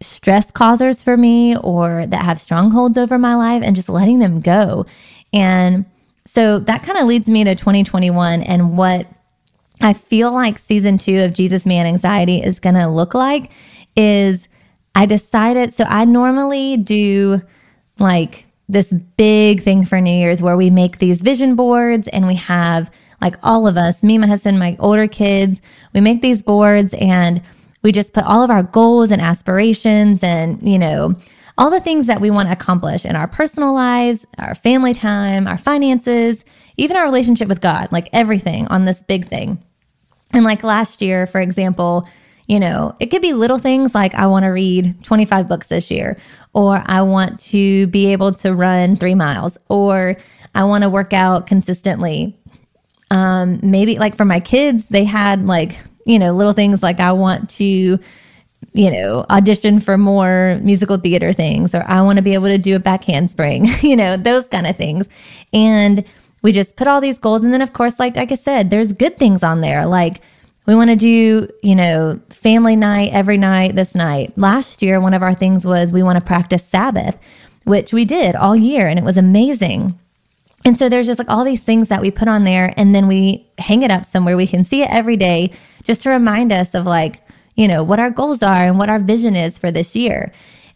stress 0.02 0.50
causers 0.52 1.04
for 1.04 1.16
me 1.16 1.56
or 1.58 2.06
that 2.08 2.26
have 2.26 2.42
strongholds 2.42 2.98
over 2.98 3.18
my 3.18 3.36
life 3.36 3.62
and 3.64 3.76
just 3.76 3.88
letting 3.88 4.20
them 4.20 4.42
go. 4.42 4.86
And 5.32 5.86
so 6.26 6.60
that 6.60 6.84
kind 6.84 6.98
of 6.98 7.06
leads 7.06 7.30
me 7.30 7.44
to 7.44 7.54
2021 7.54 8.42
and 8.42 8.76
what 8.76 9.08
I 9.80 9.94
feel 9.94 10.32
like 10.32 10.58
season 10.58 10.98
two 10.98 11.20
of 11.20 11.34
Jesus 11.34 11.68
Me 11.68 11.78
and 11.78 11.88
Anxiety 11.88 12.42
is 12.42 12.60
going 12.60 12.76
to 12.76 12.88
look 12.88 13.14
like 13.14 13.52
is 13.96 14.48
I 14.96 15.06
decided, 15.06 15.74
so 15.74 15.86
I 15.86 16.06
normally 16.06 16.78
do 16.78 17.42
like 18.00 18.46
this 18.70 18.92
big 19.18 19.62
thing 19.62 19.86
for 19.86 20.00
New 20.00 20.12
Year's 20.12 20.42
where 20.42 20.58
we 20.58 20.70
make 20.70 21.00
these 21.00 21.22
vision 21.22 21.56
boards 21.56 22.08
and 22.10 22.28
we 22.28 22.36
have 22.36 22.92
like 23.22 23.36
all 23.42 23.68
of 23.68 23.78
us, 23.78 24.04
me, 24.04 24.18
my 24.18 24.28
husband, 24.28 24.60
my 24.60 24.76
older 24.80 25.08
kids, 25.08 25.62
we 25.94 26.02
make 26.02 26.22
these 26.22 26.42
boards 26.42 26.94
and 26.96 27.42
we 27.82 27.92
just 27.92 28.14
put 28.14 28.26
all 28.26 28.44
of 28.44 28.50
our 28.50 28.64
goals 28.64 29.12
and 29.12 29.22
aspirations 29.22 30.24
and, 30.24 30.68
you 30.68 30.78
know, 30.80 31.14
all 31.58 31.70
the 31.70 31.80
things 31.80 32.08
that 32.08 32.22
we 32.22 32.32
want 32.32 32.48
to 32.48 32.54
accomplish 32.54 33.06
in 33.06 33.16
our 33.16 33.28
personal 33.28 33.74
lives, 33.74 34.26
our 34.40 34.56
family 34.56 34.94
time, 34.94 35.48
our 35.48 35.58
finances, 35.58 36.44
even 36.78 36.98
our 36.98 37.04
relationship 37.04 37.48
with 37.48 37.62
God, 37.62 37.92
like 37.92 38.10
everything 38.12 38.68
on 38.68 38.86
this 38.86 39.04
big 39.04 39.28
thing. 39.28 39.64
And 40.34 40.44
like 40.44 40.64
last 40.64 41.02
year, 41.02 41.28
for 41.28 41.40
example, 41.42 42.08
you 42.48 42.60
know, 42.60 42.96
it 43.00 43.08
could 43.08 43.22
be 43.22 43.34
little 43.34 43.58
things 43.58 43.96
like 43.96 44.14
I 44.16 44.28
want 44.28 44.44
to 44.44 44.50
read 44.50 45.04
25 45.04 45.48
books 45.48 45.68
this 45.68 45.90
year, 45.90 46.18
or 46.54 46.82
I 46.86 47.02
want 47.02 47.40
to 47.46 47.88
be 47.88 48.12
able 48.12 48.34
to 48.36 48.54
run 48.54 48.96
three 48.96 49.16
miles, 49.16 49.58
or 49.70 50.18
I 50.54 50.66
want 50.66 50.84
to 50.84 50.90
work 50.90 51.14
out 51.14 51.48
consistently. 51.48 52.38
Um, 53.12 53.60
maybe 53.64 53.98
like 53.98 54.18
for 54.18 54.26
my 54.26 54.40
kids, 54.40 54.88
they 54.88 55.04
had 55.04 55.46
like, 55.46 55.78
you 56.06 56.20
know, 56.20 56.34
little 56.34 56.54
things 56.54 56.84
like 56.84 57.00
I 57.00 57.12
want 57.14 57.50
to 57.52 58.00
you 58.74 58.90
know, 58.90 59.26
audition 59.30 59.80
for 59.80 59.98
more 59.98 60.60
musical 60.64 60.98
theater 60.98 61.32
things, 61.34 61.76
or 61.76 61.84
I 61.88 62.02
want 62.02 62.18
to 62.18 62.24
be 62.24 62.34
able 62.34 62.48
to 62.48 62.58
do 62.58 62.76
a 62.76 62.80
back 62.80 63.04
handspring, 63.04 63.68
you 63.82 63.96
know, 63.96 64.18
those 64.18 64.48
kind 64.48 64.68
of 64.68 64.76
things. 64.76 65.08
And 65.52 66.04
we 66.42 66.52
just 66.52 66.76
put 66.76 66.88
all 66.88 67.00
these 67.00 67.20
goals. 67.20 67.44
And 67.44 67.54
then, 67.54 67.62
of 67.62 67.74
course, 67.74 68.00
like, 68.00 68.16
like 68.16 68.32
I 68.32 68.36
said, 68.36 68.70
there's 68.70 68.92
good 68.92 69.18
things 69.18 69.44
on 69.44 69.62
there. 69.62 69.86
Like, 69.86 70.22
we 70.66 70.76
want 70.76 70.90
to 70.90 70.96
do, 70.96 71.48
you 71.62 71.76
know, 71.76 72.20
family 72.30 72.76
night 72.76 73.12
every 73.12 73.38
night 73.38 73.76
this 73.76 73.96
night. 73.96 74.38
Last 74.38 74.82
year, 74.82 75.00
one 75.00 75.14
of 75.14 75.22
our 75.22 75.36
things 75.36 75.66
was 75.66 75.92
we 75.92 76.04
want 76.04 76.20
to 76.20 76.26
practice 76.26 76.66
Sabbath, 76.66 77.20
which 77.66 77.92
we 77.92 78.06
did 78.06 78.36
all 78.36 78.56
year, 78.56 78.88
and 78.88 78.98
it 78.98 79.06
was 79.06 79.18
amazing. 79.18 80.00
And 80.66 80.78
so 80.78 80.88
there's 80.88 81.08
just 81.08 81.20
like 81.20 81.30
all 81.30 81.44
these 81.44 81.64
things 81.64 81.90
that 81.90 82.02
we 82.02 82.12
put 82.12 82.30
on 82.30 82.46
there, 82.46 82.74
and 82.78 82.96
then 82.96 83.08
we 83.08 83.46
hang 83.58 83.84
it 83.84 83.92
up 83.92 84.06
somewhere. 84.06 84.38
We 84.38 84.48
can 84.48 84.64
see 84.64 84.82
it 84.82 84.90
every 84.90 85.18
day 85.18 85.52
just 85.84 86.02
to 86.04 86.10
remind 86.10 86.54
us 86.54 86.74
of 86.74 86.86
like, 86.86 87.22
you 87.56 87.68
know, 87.68 87.84
what 87.84 88.00
our 88.00 88.10
goals 88.10 88.42
are 88.42 88.66
and 88.66 88.80
what 88.80 88.90
our 88.90 89.00
vision 89.00 89.36
is 89.36 89.58
for 89.58 89.70
this 89.72 89.96
year. 89.96 90.32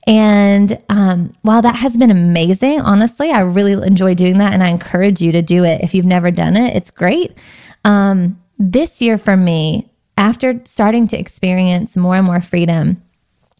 And 0.06 0.82
um, 0.89 1.34
while 1.41 1.62
that 1.62 1.76
has 1.76 1.97
been 1.97 2.12
amazing, 2.12 2.80
honestly, 2.82 3.32
I 3.32 3.41
really 3.41 3.73
enjoy 3.86 4.13
doing 4.13 4.38
that 4.38 4.54
and 4.54 4.63
I 4.63 4.69
encourage 4.69 5.21
you 5.21 5.34
to 5.34 5.41
do 5.41 5.65
it. 5.65 5.82
If 5.82 5.93
you've 5.93 6.06
never 6.06 6.32
done 6.32 6.56
it, 6.56 6.76
it's 6.76 6.91
great. 6.91 7.38
Um, 7.84 8.41
this 8.58 9.02
year 9.02 9.17
for 9.17 9.38
me, 9.38 9.89
after 10.17 10.60
starting 10.65 11.08
to 11.10 11.20
experience 11.20 11.96
more 11.96 12.15
and 12.15 12.26
more 12.26 12.41
freedom, 12.41 13.02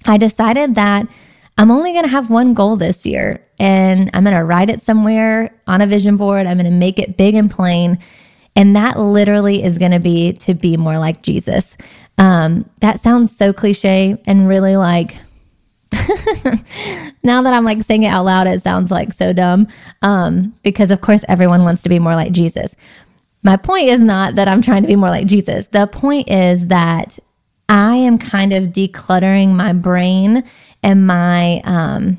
I 0.06 0.18
decided 0.18 0.76
that 0.76 1.08
I'm 1.58 1.72
only 1.72 1.92
going 1.92 2.04
to 2.04 2.10
have 2.10 2.30
one 2.30 2.54
goal 2.54 2.76
this 2.76 3.06
year 3.06 3.46
and 3.60 4.10
I'm 4.14 4.24
going 4.24 4.36
to 4.36 4.44
write 4.44 4.70
it 4.70 4.82
somewhere 4.82 5.54
on 5.66 5.82
a 5.82 5.88
vision 5.88 6.18
board. 6.18 6.46
I'm 6.46 6.58
going 6.58 6.72
to 6.72 6.78
make 6.78 7.00
it 7.00 7.18
big 7.18 7.36
and 7.36 7.50
plain. 7.50 8.00
And 8.56 8.76
that 8.76 9.00
literally 9.00 9.64
is 9.64 9.78
going 9.78 9.92
to 9.92 10.00
be 10.00 10.34
to 10.34 10.54
be 10.54 10.78
more 10.78 10.98
like 10.98 11.22
Jesus. 11.22 11.78
Um, 12.18 12.70
that 12.80 13.00
sounds 13.00 13.36
so 13.36 13.54
cliche 13.54 14.22
and 14.26 14.48
really 14.48 14.76
like 14.76 15.18
now 17.24 17.42
that 17.42 17.54
I'm 17.54 17.64
like 17.64 17.82
saying 17.84 18.04
it 18.04 18.08
out 18.10 18.26
loud, 18.26 18.48
it 18.48 18.62
sounds 18.62 18.92
like 18.92 19.14
so 19.14 19.32
dumb. 19.34 19.68
Um, 20.02 20.54
because 20.64 20.92
of 20.92 21.02
course 21.02 21.24
everyone 21.28 21.64
wants 21.64 21.82
to 21.84 21.90
be 21.90 22.00
more 22.00 22.16
like 22.16 22.32
Jesus. 22.32 22.76
My 23.44 23.58
point 23.58 23.88
is 23.88 24.02
not 24.02 24.36
that 24.36 24.48
I'm 24.48 24.62
trying 24.62 24.82
to 24.82 24.88
be 24.88 24.96
more 24.96 25.10
like 25.10 25.28
Jesus. 25.28 25.68
The 25.68 25.88
point 25.88 26.30
is 26.30 26.68
that 26.68 27.20
I 27.70 27.96
am 27.96 28.18
kind 28.18 28.54
of 28.54 28.66
decluttering 28.66 29.54
my 29.54 29.74
brain 29.74 30.44
and 30.84 31.06
my 31.06 31.62
um 31.64 32.18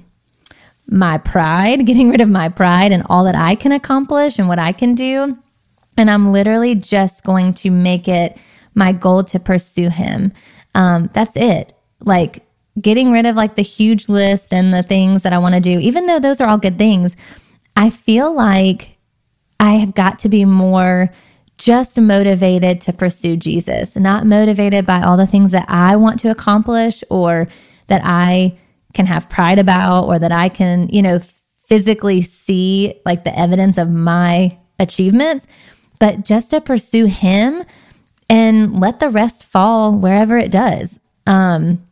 my 0.91 1.19
pride, 1.19 1.87
getting 1.87 2.11
rid 2.11 2.21
of 2.21 2.29
my 2.29 2.49
pride 2.49 2.93
and 2.93 3.05
all 3.09 3.25
that 3.25 3.35
I 3.35 3.55
can 3.55 3.73
accomplish 3.73 4.39
and 4.39 4.49
what 4.49 4.59
I 4.59 4.73
can 4.73 4.95
do. 4.95 5.39
And 5.97 6.11
I'm 6.11 6.33
literally 6.33 6.75
just 6.75 7.25
going 7.25 7.55
to 7.55 7.71
make 7.71 8.09
it 8.09 8.39
my 8.75 8.93
goal 8.93 9.25
to 9.25 9.41
pursue 9.41 9.91
him. 9.91 10.33
Um, 10.75 11.11
that's 11.13 11.37
it. 11.37 11.73
Like 12.01 12.45
getting 12.81 13.11
rid 13.11 13.27
of 13.27 13.35
like 13.35 13.57
the 13.57 13.63
huge 13.63 14.09
list 14.09 14.55
and 14.55 14.73
the 14.73 14.85
things 14.85 15.23
that 15.23 15.33
I 15.33 15.39
want 15.39 15.57
to 15.57 15.61
do, 15.61 15.79
even 15.79 16.07
though 16.07 16.21
those 16.21 16.41
are 16.41 16.49
all 16.49 16.59
good 16.59 16.79
things, 16.79 17.17
I 17.77 17.91
feel 17.91 18.33
like 18.33 18.98
I 19.61 19.75
have 19.75 19.95
got 19.95 20.21
to 20.21 20.29
be 20.29 20.45
more 20.45 21.13
just 21.57 21.99
motivated 21.99 22.81
to 22.83 22.93
pursue 22.93 23.37
Jesus, 23.37 23.97
not 23.97 24.25
motivated 24.25 24.87
by 24.87 25.03
all 25.03 25.17
the 25.17 25.27
things 25.27 25.51
that 25.51 25.67
I 25.69 25.97
want 25.97 26.21
to 26.21 26.31
accomplish 26.31 27.03
or 27.11 27.49
that 27.89 28.03
I 28.05 28.57
can 28.95 29.07
have 29.07 29.29
pride 29.29 29.59
about 29.59 30.05
or 30.05 30.19
that 30.19 30.33
I 30.33 30.49
can, 30.49 30.89
you 30.89 31.03
know, 31.03 31.19
physically 31.67 32.23
see 32.23 32.95
like 33.05 33.25
the 33.25 33.39
evidence 33.39 33.77
of 33.77 33.91
my 33.91 34.57
achievements, 34.79 35.47
but 35.99 36.25
just 36.25 36.51
to 36.51 36.61
pursue 36.61 37.07
Him 37.07 37.65
and 38.31 38.79
let 38.79 39.01
the 39.01 39.11
rest 39.11 39.45
fall 39.45 39.93
wherever 39.93 40.39
it 40.39 40.51
does. 40.51 40.99
Um, 41.27 41.85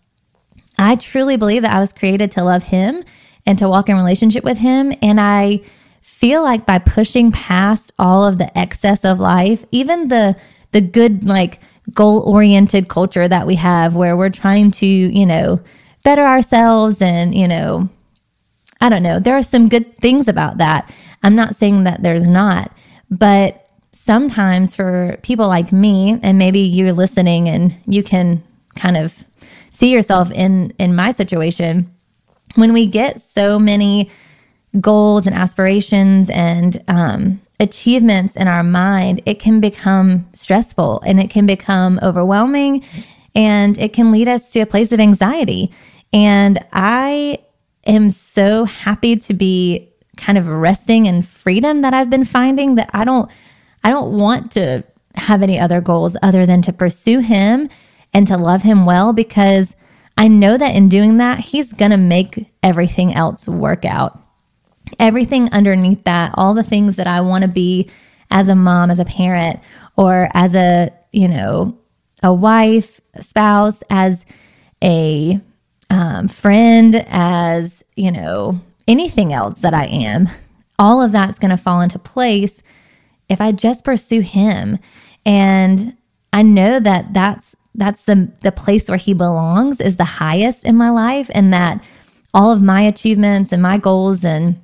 I 0.79 0.97
truly 0.97 1.37
believe 1.37 1.63
that 1.63 1.75
I 1.75 1.81
was 1.81 1.93
created 1.93 2.31
to 2.33 2.45
love 2.45 2.63
Him 2.65 3.03
and 3.45 3.59
to 3.59 3.69
walk 3.69 3.89
in 3.89 3.97
relationship 3.97 4.45
with 4.45 4.59
Him. 4.59 4.93
And 5.03 5.21
I 5.21 5.63
feel 6.07 6.43
like 6.43 6.65
by 6.65 6.79
pushing 6.79 7.33
past 7.33 7.93
all 7.99 8.25
of 8.25 8.39
the 8.39 8.57
excess 8.57 9.05
of 9.05 9.19
life, 9.19 9.67
even 9.73 10.07
the 10.07 10.37
the 10.71 10.81
good 10.81 11.25
like 11.25 11.61
goal 11.93 12.21
oriented 12.21 12.89
culture 12.89 13.27
that 13.27 13.47
we 13.47 13.57
have 13.57 13.95
where 13.95 14.17
we're 14.17 14.31
trying 14.31 14.71
to, 14.71 14.87
you 14.87 15.27
know, 15.27 15.61
better 16.05 16.23
ourselves 16.23 17.03
and, 17.03 17.35
you 17.35 17.47
know, 17.47 17.89
I 18.81 18.89
don't 18.89 19.03
know. 19.03 19.19
There 19.19 19.37
are 19.37 19.43
some 19.43 19.69
good 19.69 19.99
things 19.99 20.29
about 20.29 20.59
that. 20.59 20.91
I'm 21.23 21.35
not 21.35 21.57
saying 21.57 21.85
that 21.85 22.03
there's 22.03 22.31
not, 22.31 22.71
but 23.11 23.69
sometimes 23.93 24.77
for 24.77 25.19
people 25.23 25.49
like 25.49 25.73
me 25.73 26.19
and 26.23 26.39
maybe 26.39 26.61
you're 26.61 26.93
listening 26.93 27.49
and 27.49 27.75
you 27.87 28.03
can 28.03 28.43
kind 28.77 28.97
of 28.97 29.25
see 29.71 29.93
yourself 29.93 30.31
in 30.31 30.73
in 30.79 30.95
my 30.95 31.11
situation 31.11 31.93
when 32.55 32.73
we 32.73 32.87
get 32.87 33.21
so 33.21 33.59
many 33.59 34.11
goals 34.81 35.27
and 35.27 35.35
aspirations 35.35 36.31
and 36.31 36.83
um, 36.89 37.41
achievements 37.61 38.37
in 38.37 38.49
our 38.49 38.63
mind, 38.63 39.23
it 39.27 39.41
can 39.41 39.61
become 39.61 40.29
stressful 40.33 41.03
and 41.07 41.21
it 41.21 41.31
can 41.31 41.47
become 41.47 41.99
overwhelming 42.03 42.85
and 43.35 43.79
it 43.79 43.93
can 43.93 44.11
lead 44.11 44.29
us 44.29 44.53
to 44.53 44.61
a 44.61 44.67
place 44.67 44.93
of 44.93 45.01
anxiety. 45.01 45.73
And 46.13 46.65
I 46.73 47.39
am 47.87 48.11
so 48.11 48.65
happy 48.65 49.17
to 49.17 49.35
be 49.35 49.93
kind 50.17 50.39
of 50.39 50.49
resting 50.49 51.07
in 51.07 51.23
freedom 51.23 51.83
that 51.83 51.95
I've 51.95 52.11
been 52.11 52.25
finding 52.25 52.77
that 52.77 52.91
I 52.93 53.05
don't 53.05 53.31
I 53.85 53.91
don't 53.91 54.17
want 54.17 54.53
to 54.53 54.83
have 55.15 55.43
any 55.43 55.59
other 55.59 55.81
goals 55.81 56.17
other 56.23 56.47
than 56.47 56.63
to 56.63 56.73
pursue 56.73 57.21
him 57.21 57.69
and 58.13 58.27
to 58.27 58.37
love 58.37 58.63
him 58.63 58.87
well 58.87 59.13
because 59.13 59.77
I 60.17 60.29
know 60.29 60.57
that 60.57 60.75
in 60.75 60.89
doing 60.89 61.19
that 61.19 61.41
he's 61.41 61.73
going 61.73 61.91
to 61.91 61.97
make 61.97 62.51
everything 62.63 63.15
else 63.15 63.47
work 63.47 63.85
out 63.85 64.26
everything 64.99 65.51
underneath 65.53 66.05
that, 66.05 66.33
all 66.35 66.55
the 66.55 66.63
things 66.63 66.97
that 66.97 67.07
I 67.07 67.21
want 67.21 67.43
to 67.43 67.49
be 67.49 67.91
as 68.31 68.49
a 68.49 68.55
mom, 68.55 68.91
as 68.91 68.99
a 68.99 69.05
parent, 69.05 69.61
or 69.97 70.29
as 70.35 70.55
a, 70.55 70.91
you 71.13 71.29
know, 71.29 71.79
a 72.23 72.33
wife, 72.33 73.01
a 73.15 73.23
spouse, 73.23 73.83
as 73.91 74.25
a 74.83 75.41
um, 75.91 76.29
friend, 76.29 77.05
as, 77.09 77.83
you 77.95 78.11
know, 78.11 78.61
anything 78.89 79.33
else 79.33 79.61
that 79.61 79.75
I 79.75 79.87
am, 79.87 80.29
all 80.79 81.03
of 81.03 81.13
that's 81.13 81.39
going 81.39 81.51
to 81.51 81.57
fall 81.57 81.81
into 81.81 81.99
place 81.99 82.63
if 83.29 83.41
I 83.41 83.53
just 83.53 83.85
pursue 83.85 84.21
him. 84.21 84.79
And 85.25 85.97
I 86.33 86.43
know 86.43 86.79
that 86.81 87.13
that's 87.13 87.57
that's 87.75 88.05
the 88.05 88.31
the 88.41 88.53
place 88.53 88.89
where 88.89 88.99
he 88.99 89.13
belongs 89.13 89.81
is 89.81 89.97
the 89.97 90.05
highest 90.05 90.65
in 90.65 90.77
my 90.77 90.91
life 90.91 91.31
and 91.35 91.53
that 91.53 91.83
all 92.33 92.51
of 92.51 92.63
my 92.63 92.83
achievements 92.83 93.53
and 93.53 93.63
my 93.63 93.79
goals 93.79 94.25
and 94.25 94.61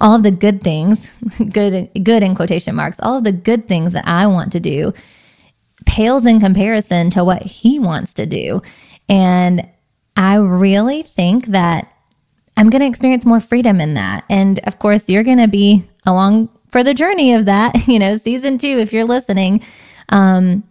all 0.00 0.14
of 0.14 0.22
the 0.22 0.30
good 0.30 0.62
things, 0.62 1.10
good 1.52 1.90
good 2.02 2.22
in 2.22 2.34
quotation 2.34 2.74
marks, 2.74 2.98
all 3.00 3.18
of 3.18 3.24
the 3.24 3.32
good 3.32 3.68
things 3.68 3.92
that 3.92 4.06
I 4.06 4.26
want 4.26 4.52
to 4.52 4.60
do 4.60 4.92
pales 5.84 6.26
in 6.26 6.40
comparison 6.40 7.10
to 7.10 7.24
what 7.24 7.42
he 7.42 7.78
wants 7.78 8.14
to 8.14 8.26
do. 8.26 8.62
And 9.08 9.68
I 10.16 10.36
really 10.36 11.02
think 11.02 11.46
that 11.46 11.92
I'm 12.56 12.70
going 12.70 12.80
to 12.80 12.86
experience 12.86 13.26
more 13.26 13.40
freedom 13.40 13.80
in 13.80 13.94
that. 13.94 14.24
And 14.30 14.58
of 14.60 14.78
course, 14.78 15.08
you're 15.08 15.22
going 15.22 15.38
to 15.38 15.48
be 15.48 15.88
along 16.06 16.48
for 16.70 16.82
the 16.82 16.94
journey 16.94 17.34
of 17.34 17.44
that, 17.44 17.86
you 17.88 17.98
know, 17.98 18.16
season 18.16 18.58
2 18.58 18.66
if 18.66 18.92
you're 18.92 19.04
listening. 19.04 19.62
Um 20.08 20.64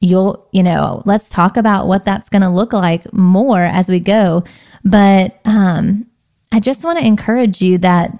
you'll, 0.00 0.46
you 0.52 0.62
know, 0.62 1.02
let's 1.06 1.28
talk 1.28 1.56
about 1.56 1.88
what 1.88 2.04
that's 2.04 2.28
going 2.28 2.42
to 2.42 2.48
look 2.48 2.72
like 2.72 3.12
more 3.12 3.62
as 3.62 3.88
we 3.88 3.98
go. 3.98 4.44
But 4.84 5.40
um 5.44 6.06
I 6.52 6.60
just 6.60 6.84
want 6.84 6.98
to 6.98 7.06
encourage 7.06 7.60
you 7.60 7.78
that 7.78 8.16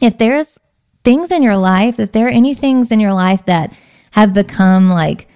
if 0.00 0.18
there's 0.18 0.58
things 1.04 1.30
in 1.30 1.42
your 1.42 1.56
life, 1.56 2.00
if 2.00 2.12
there 2.12 2.26
are 2.26 2.30
any 2.30 2.54
things 2.54 2.90
in 2.90 3.00
your 3.00 3.12
life 3.12 3.44
that 3.46 3.72
have 4.12 4.32
become 4.32 4.90
like 4.90 5.28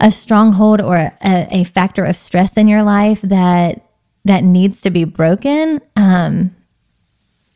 a 0.00 0.10
stronghold 0.10 0.80
or 0.80 0.96
a, 0.96 1.12
a 1.50 1.64
factor 1.64 2.04
of 2.04 2.16
stress 2.16 2.56
in 2.56 2.68
your 2.68 2.82
life 2.82 3.20
that 3.22 3.84
that 4.24 4.44
needs 4.44 4.80
to 4.82 4.90
be 4.90 5.04
broken, 5.04 5.80
um, 5.96 6.54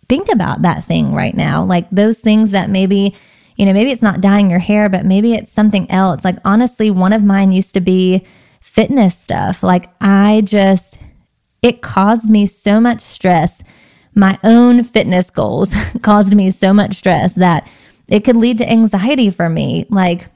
think 0.08 0.28
about 0.30 0.62
that 0.62 0.84
thing 0.84 1.14
right 1.14 1.34
now. 1.34 1.64
Like 1.64 1.88
those 1.90 2.18
things 2.18 2.52
that 2.52 2.70
maybe, 2.70 3.14
you 3.56 3.66
know, 3.66 3.72
maybe 3.72 3.90
it's 3.90 4.02
not 4.02 4.20
dyeing 4.20 4.50
your 4.50 4.58
hair, 4.58 4.88
but 4.88 5.04
maybe 5.04 5.34
it's 5.34 5.52
something 5.52 5.90
else. 5.90 6.24
Like 6.24 6.36
honestly, 6.44 6.90
one 6.90 7.12
of 7.12 7.24
mine 7.24 7.52
used 7.52 7.74
to 7.74 7.80
be 7.80 8.24
fitness 8.60 9.18
stuff. 9.18 9.62
Like 9.62 9.90
I 10.00 10.42
just, 10.44 10.98
it 11.60 11.82
caused 11.82 12.30
me 12.30 12.46
so 12.46 12.80
much 12.80 13.00
stress 13.00 13.62
my 14.14 14.38
own 14.44 14.82
fitness 14.82 15.30
goals 15.30 15.74
caused 16.02 16.34
me 16.34 16.50
so 16.50 16.72
much 16.72 16.96
stress 16.96 17.34
that 17.34 17.68
it 18.08 18.24
could 18.24 18.36
lead 18.36 18.58
to 18.58 18.70
anxiety 18.70 19.30
for 19.30 19.48
me. 19.48 19.86
Like, 19.88 20.28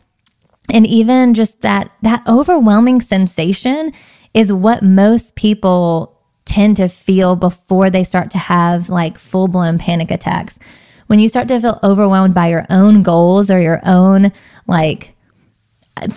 and 0.71 0.87
even 0.87 1.35
just 1.35 1.61
that, 1.61 1.91
that 2.03 2.23
overwhelming 2.27 3.01
sensation 3.01 3.93
is 4.35 4.53
what 4.53 4.83
most 4.83 5.35
people 5.37 6.17
tend 6.45 6.77
to 6.77 6.89
feel 6.89 7.37
before 7.37 7.91
they 7.91 8.05
start 8.05 8.31
to 8.31 8.39
have 8.39 8.89
like 8.89 9.19
full 9.19 9.49
blown 9.49 9.79
panic 9.79 10.11
attacks. 10.11 10.59
When 11.07 11.19
you 11.19 11.29
start 11.29 11.49
to 11.49 11.61
feel 11.61 11.79
overwhelmed 11.83 12.35
by 12.35 12.49
your 12.49 12.67
own 12.71 13.03
goals 13.03 13.51
or 13.51 13.61
your 13.61 13.81
own 13.85 14.33
like 14.67 15.15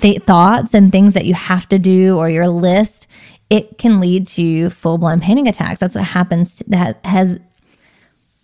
th- 0.01 0.23
thoughts 0.23 0.73
and 0.73 0.91
things 0.91 1.13
that 1.13 1.25
you 1.25 1.33
have 1.33 1.67
to 1.69 1.79
do 1.79 2.17
or 2.17 2.29
your 2.29 2.47
list, 2.47 3.07
it 3.49 3.77
can 3.77 3.99
lead 3.99 4.27
to 4.27 4.69
full 4.69 4.97
blown 4.97 5.19
panic 5.19 5.47
attacks. 5.47 5.79
That's 5.79 5.95
what 5.95 6.05
happens. 6.05 6.59
That 6.67 7.03
has 7.05 7.39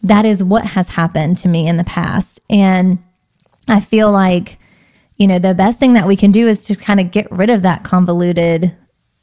that 0.05 0.23
is 0.23 0.43
what 0.43 0.65
has 0.65 0.89
happened 0.89 1.35
to 1.35 1.47
me 1.47 1.67
in 1.67 1.77
the 1.77 1.83
past. 1.83 2.39
And 2.47 2.99
I 3.67 3.79
feel 3.79 4.11
like, 4.11 4.59
you 5.17 5.25
know, 5.25 5.39
the 5.39 5.55
best 5.55 5.79
thing 5.79 5.93
that 5.93 6.07
we 6.07 6.15
can 6.15 6.31
do 6.31 6.47
is 6.47 6.63
to 6.67 6.75
kind 6.75 6.99
of 6.99 7.09
get 7.09 7.31
rid 7.31 7.49
of 7.49 7.63
that 7.63 7.83
convoluted, 7.83 8.75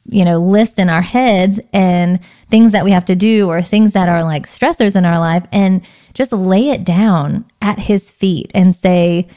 you 0.07 0.25
know, 0.25 0.39
list 0.39 0.81
in 0.81 0.91
our 0.91 1.03
heads 1.03 1.61
and 1.73 2.19
things 2.49 2.73
that 2.73 2.85
we 2.85 2.91
have 2.91 3.05
to 3.05 3.15
do 3.15 3.49
or 3.49 3.63
things 3.63 3.93
that 3.93 4.09
are 4.09 4.25
like 4.25 4.47
stressors 4.47 4.97
in 4.97 5.05
our 5.05 5.21
life 5.21 5.47
and 5.53 5.83
just 6.15 6.33
lay 6.33 6.71
it 6.71 6.83
down 6.83 7.45
at 7.61 7.79
his 7.79 8.11
feet 8.11 8.51
and 8.53 8.75
say, 8.75 9.29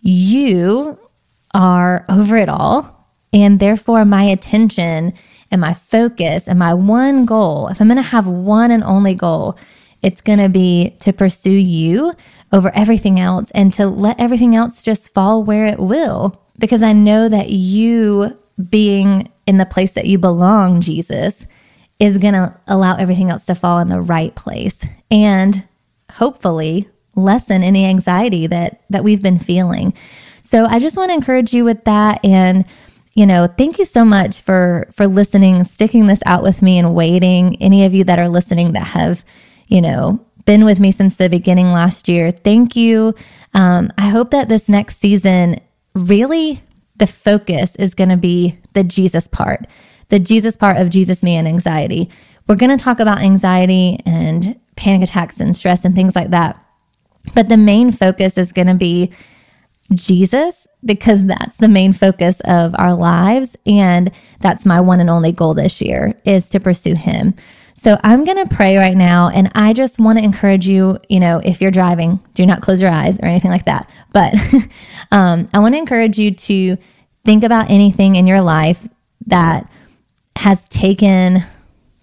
You 0.00 0.98
are 1.52 2.06
over 2.08 2.36
it 2.36 2.48
all. 2.48 3.06
And 3.34 3.60
therefore, 3.60 4.06
my 4.06 4.22
attention 4.22 5.12
and 5.50 5.60
my 5.60 5.74
focus 5.74 6.48
and 6.48 6.58
my 6.58 6.72
one 6.72 7.26
goal, 7.26 7.68
if 7.68 7.78
I'm 7.78 7.88
going 7.88 7.96
to 7.96 8.02
have 8.02 8.26
one 8.26 8.70
and 8.70 8.82
only 8.84 9.14
goal, 9.14 9.58
it's 10.04 10.20
going 10.20 10.38
to 10.38 10.50
be 10.50 10.94
to 11.00 11.14
pursue 11.14 11.50
you 11.50 12.12
over 12.52 12.70
everything 12.74 13.18
else 13.18 13.50
and 13.52 13.72
to 13.72 13.86
let 13.86 14.20
everything 14.20 14.54
else 14.54 14.82
just 14.82 15.12
fall 15.14 15.42
where 15.42 15.66
it 15.66 15.78
will. 15.78 16.40
Because 16.58 16.82
I 16.82 16.92
know 16.92 17.28
that 17.28 17.48
you 17.48 18.38
being 18.68 19.32
in 19.46 19.56
the 19.56 19.64
place 19.64 19.92
that 19.92 20.06
you 20.06 20.18
belong, 20.18 20.82
Jesus, 20.82 21.46
is 21.98 22.18
going 22.18 22.34
to 22.34 22.54
allow 22.66 22.96
everything 22.96 23.30
else 23.30 23.44
to 23.44 23.54
fall 23.54 23.78
in 23.78 23.88
the 23.88 24.00
right 24.00 24.34
place 24.34 24.78
and 25.10 25.66
hopefully 26.12 26.88
lessen 27.16 27.62
any 27.62 27.86
anxiety 27.86 28.46
that 28.46 28.82
that 28.90 29.04
we've 29.04 29.22
been 29.22 29.38
feeling. 29.38 29.94
So 30.42 30.66
I 30.66 30.80
just 30.80 30.98
want 30.98 31.10
to 31.10 31.14
encourage 31.14 31.54
you 31.54 31.64
with 31.64 31.84
that 31.84 32.22
and 32.22 32.66
you 33.14 33.26
know, 33.26 33.46
thank 33.46 33.78
you 33.78 33.84
so 33.84 34.04
much 34.04 34.42
for 34.42 34.88
for 34.92 35.06
listening, 35.06 35.64
sticking 35.64 36.08
this 36.08 36.20
out 36.26 36.42
with 36.42 36.60
me 36.60 36.78
and 36.78 36.94
waiting. 36.94 37.56
Any 37.62 37.84
of 37.86 37.94
you 37.94 38.04
that 38.04 38.18
are 38.18 38.28
listening 38.28 38.72
that 38.72 38.88
have 38.88 39.24
you 39.74 39.80
know, 39.80 40.24
been 40.46 40.64
with 40.64 40.78
me 40.78 40.92
since 40.92 41.16
the 41.16 41.28
beginning 41.28 41.66
last 41.66 42.08
year. 42.08 42.30
Thank 42.30 42.76
you. 42.76 43.12
Um, 43.54 43.92
I 43.98 44.08
hope 44.08 44.30
that 44.30 44.48
this 44.48 44.68
next 44.68 45.00
season, 45.00 45.60
really, 45.94 46.62
the 46.96 47.08
focus 47.08 47.74
is 47.74 47.92
going 47.92 48.10
to 48.10 48.16
be 48.16 48.56
the 48.74 48.84
Jesus 48.84 49.26
part, 49.26 49.66
the 50.10 50.20
Jesus 50.20 50.56
part 50.56 50.76
of 50.76 50.90
Jesus, 50.90 51.24
me, 51.24 51.34
and 51.34 51.48
anxiety. 51.48 52.08
We're 52.46 52.54
going 52.54 52.76
to 52.76 52.82
talk 52.82 53.00
about 53.00 53.20
anxiety 53.20 53.98
and 54.06 54.60
panic 54.76 55.02
attacks 55.02 55.40
and 55.40 55.56
stress 55.56 55.84
and 55.84 55.92
things 55.92 56.14
like 56.14 56.30
that. 56.30 56.56
But 57.34 57.48
the 57.48 57.56
main 57.56 57.90
focus 57.90 58.38
is 58.38 58.52
going 58.52 58.68
to 58.68 58.74
be 58.74 59.10
Jesus 59.92 60.68
because 60.84 61.24
that's 61.24 61.56
the 61.56 61.68
main 61.68 61.92
focus 61.92 62.40
of 62.44 62.76
our 62.78 62.94
lives 62.94 63.56
and 63.66 64.12
that's 64.38 64.64
my 64.64 64.80
one 64.80 65.00
and 65.00 65.10
only 65.10 65.32
goal 65.32 65.54
this 65.54 65.80
year 65.80 66.14
is 66.24 66.48
to 66.50 66.60
pursue 66.60 66.94
him. 66.94 67.34
So 67.74 67.98
I'm 68.02 68.24
going 68.24 68.46
to 68.46 68.54
pray 68.54 68.76
right 68.76 68.96
now. 68.96 69.28
And 69.28 69.50
I 69.54 69.72
just 69.72 69.98
want 69.98 70.18
to 70.18 70.24
encourage 70.24 70.66
you, 70.66 70.98
you 71.08 71.20
know, 71.20 71.40
if 71.44 71.60
you're 71.60 71.70
driving, 71.70 72.20
do 72.34 72.46
not 72.46 72.62
close 72.62 72.80
your 72.80 72.90
eyes 72.90 73.18
or 73.18 73.26
anything 73.26 73.50
like 73.50 73.66
that. 73.66 73.90
But 74.12 74.34
um, 75.10 75.48
I 75.52 75.58
want 75.58 75.74
to 75.74 75.78
encourage 75.78 76.18
you 76.18 76.30
to 76.30 76.78
think 77.24 77.42
about 77.42 77.70
anything 77.70 78.16
in 78.16 78.26
your 78.26 78.40
life 78.40 78.86
that 79.26 79.68
has 80.36 80.68
taken 80.68 81.40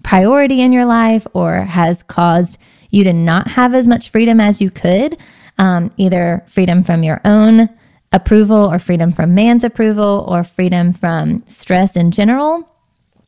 priority 0.03 0.61
in 0.61 0.71
your 0.71 0.85
life 0.85 1.25
or 1.33 1.61
has 1.61 2.03
caused 2.03 2.57
you 2.89 3.03
to 3.05 3.13
not 3.13 3.49
have 3.49 3.73
as 3.73 3.87
much 3.87 4.09
freedom 4.09 4.39
as 4.39 4.61
you 4.61 4.69
could, 4.69 5.17
um, 5.57 5.91
either 5.97 6.43
freedom 6.47 6.83
from 6.83 7.03
your 7.03 7.21
own 7.23 7.69
approval 8.11 8.69
or 8.69 8.77
freedom 8.77 9.09
from 9.09 9.33
man's 9.33 9.63
approval 9.63 10.25
or 10.27 10.43
freedom 10.43 10.91
from 10.91 11.43
stress 11.47 11.95
in 11.95 12.11
general. 12.11 12.67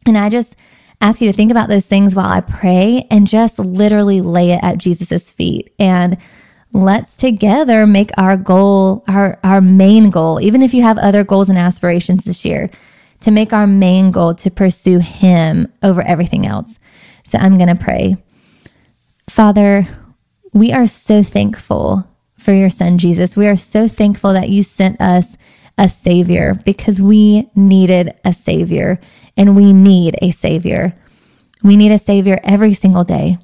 And 0.05 0.17
I 0.17 0.29
just 0.29 0.55
ask 1.03 1.19
you 1.19 1.29
to 1.29 1.35
think 1.35 1.51
about 1.51 1.67
those 1.67 1.85
things 1.85 2.15
while 2.15 2.31
I 2.31 2.39
pray 2.39 3.05
and 3.11 3.27
just 3.27 3.59
literally 3.59 4.21
lay 4.21 4.51
it 4.51 4.61
at 4.63 4.77
Jesus' 4.77 5.31
feet. 5.31 5.73
And 5.77 6.17
let's 6.71 7.17
together 7.17 7.85
make 7.85 8.11
our 8.17 8.37
goal, 8.37 9.03
our, 9.07 9.37
our 9.43 9.59
main 9.59 10.09
goal, 10.09 10.39
even 10.41 10.61
if 10.61 10.73
you 10.73 10.81
have 10.81 10.97
other 10.97 11.25
goals 11.25 11.49
and 11.49 11.57
aspirations 11.57 12.23
this 12.23 12.45
year, 12.45 12.69
to 13.19 13.31
make 13.31 13.51
our 13.51 13.67
main 13.67 14.11
goal 14.11 14.33
to 14.35 14.49
pursue 14.49 14.99
Him 14.99 15.71
over 15.83 16.01
everything 16.01 16.45
else. 16.45 16.79
So 17.25 17.37
I'm 17.37 17.57
going 17.57 17.75
to 17.75 17.83
pray. 17.83 18.15
Father, 19.29 19.85
we 20.53 20.71
are 20.71 20.85
so 20.85 21.21
thankful 21.21 22.07
for 22.37 22.53
your 22.53 22.69
son, 22.69 22.97
Jesus. 22.97 23.35
We 23.35 23.47
are 23.47 23.55
so 23.55 23.87
thankful 23.89 24.33
that 24.33 24.49
you 24.49 24.63
sent 24.63 25.01
us 25.01 25.37
a 25.77 25.89
savior 25.89 26.59
because 26.65 27.01
we 27.01 27.49
needed 27.55 28.13
a 28.23 28.33
savior 28.33 28.99
and 29.35 29.55
we 29.55 29.73
need 29.73 30.17
a 30.21 30.31
savior. 30.31 30.95
We 31.63 31.77
need 31.77 31.91
a 31.91 31.97
savior 31.97 32.39
every 32.43 32.73
single 32.73 33.03
day. 33.03 33.37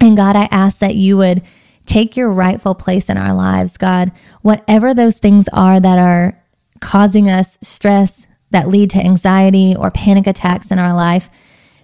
And 0.00 0.16
God, 0.16 0.36
I 0.36 0.48
ask 0.50 0.78
that 0.78 0.94
you 0.94 1.16
would 1.16 1.42
take 1.86 2.16
your 2.16 2.30
rightful 2.30 2.74
place 2.74 3.08
in 3.08 3.16
our 3.16 3.32
lives, 3.32 3.76
God. 3.76 4.12
Whatever 4.42 4.94
those 4.94 5.18
things 5.18 5.48
are 5.52 5.80
that 5.80 5.98
are 5.98 6.40
causing 6.80 7.28
us 7.28 7.58
stress, 7.62 8.26
that 8.50 8.68
lead 8.68 8.90
to 8.90 9.04
anxiety 9.04 9.74
or 9.76 9.90
panic 9.90 10.26
attacks 10.26 10.70
in 10.70 10.78
our 10.78 10.94
life, 10.94 11.28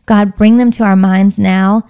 God, 0.07 0.37
bring 0.37 0.57
them 0.57 0.71
to 0.73 0.85
our 0.85 0.97
minds 0.97 1.39
now. 1.39 1.89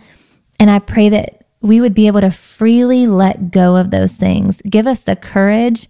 And 0.59 0.71
I 0.71 0.79
pray 0.79 1.09
that 1.11 1.45
we 1.61 1.81
would 1.81 1.95
be 1.95 2.07
able 2.07 2.21
to 2.21 2.31
freely 2.31 3.07
let 3.07 3.51
go 3.51 3.77
of 3.77 3.91
those 3.91 4.13
things. 4.13 4.61
Give 4.69 4.87
us 4.87 5.03
the 5.03 5.17
courage 5.17 5.89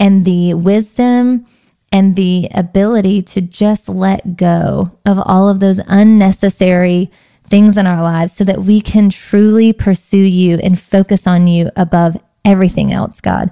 and 0.00 0.24
the 0.24 0.54
wisdom 0.54 1.46
and 1.92 2.16
the 2.16 2.48
ability 2.54 3.22
to 3.22 3.40
just 3.40 3.88
let 3.88 4.36
go 4.36 4.90
of 5.04 5.18
all 5.24 5.48
of 5.48 5.60
those 5.60 5.80
unnecessary 5.86 7.10
things 7.44 7.76
in 7.76 7.86
our 7.86 8.02
lives 8.02 8.32
so 8.32 8.44
that 8.44 8.62
we 8.62 8.80
can 8.80 9.10
truly 9.10 9.72
pursue 9.72 10.16
you 10.16 10.56
and 10.58 10.80
focus 10.80 11.26
on 11.26 11.46
you 11.46 11.70
above 11.76 12.16
everything 12.44 12.92
else, 12.92 13.20
God. 13.20 13.50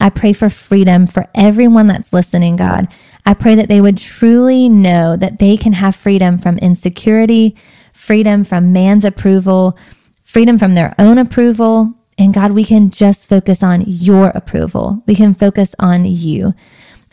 I 0.00 0.10
pray 0.10 0.32
for 0.32 0.50
freedom 0.50 1.06
for 1.06 1.26
everyone 1.34 1.86
that's 1.86 2.12
listening, 2.12 2.56
God. 2.56 2.88
I 3.24 3.34
pray 3.34 3.54
that 3.56 3.68
they 3.68 3.80
would 3.80 3.98
truly 3.98 4.68
know 4.68 5.16
that 5.16 5.38
they 5.38 5.56
can 5.56 5.72
have 5.74 5.96
freedom 5.96 6.38
from 6.38 6.58
insecurity, 6.58 7.56
freedom 7.92 8.44
from 8.44 8.72
man's 8.72 9.04
approval, 9.04 9.76
freedom 10.22 10.58
from 10.58 10.74
their 10.74 10.94
own 10.98 11.18
approval. 11.18 11.94
And 12.18 12.34
God, 12.34 12.50
we 12.50 12.64
can 12.64 12.90
just 12.90 13.28
focus 13.28 13.62
on 13.62 13.84
your 13.86 14.30
approval. 14.30 15.02
We 15.06 15.14
can 15.14 15.34
focus 15.34 15.74
on 15.78 16.04
you. 16.04 16.52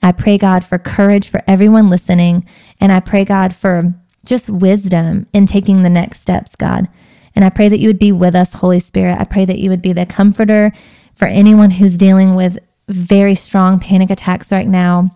I 0.01 0.11
pray, 0.11 0.37
God, 0.37 0.65
for 0.65 0.79
courage 0.79 1.29
for 1.29 1.41
everyone 1.47 1.89
listening. 1.89 2.47
And 2.81 2.91
I 2.91 2.99
pray, 2.99 3.23
God, 3.23 3.55
for 3.55 3.93
just 4.25 4.49
wisdom 4.49 5.27
in 5.31 5.45
taking 5.45 5.83
the 5.83 5.89
next 5.89 6.21
steps, 6.21 6.55
God. 6.55 6.87
And 7.35 7.45
I 7.45 7.49
pray 7.49 7.69
that 7.69 7.79
you 7.79 7.87
would 7.87 7.99
be 7.99 8.11
with 8.11 8.33
us, 8.33 8.53
Holy 8.53 8.79
Spirit. 8.79 9.19
I 9.19 9.25
pray 9.25 9.45
that 9.45 9.59
you 9.59 9.69
would 9.69 9.81
be 9.81 9.93
the 9.93 10.05
comforter 10.05 10.71
for 11.13 11.27
anyone 11.27 11.71
who's 11.71 11.97
dealing 11.97 12.33
with 12.33 12.57
very 12.87 13.35
strong 13.35 13.79
panic 13.79 14.09
attacks 14.09 14.51
right 14.51 14.67
now 14.67 15.15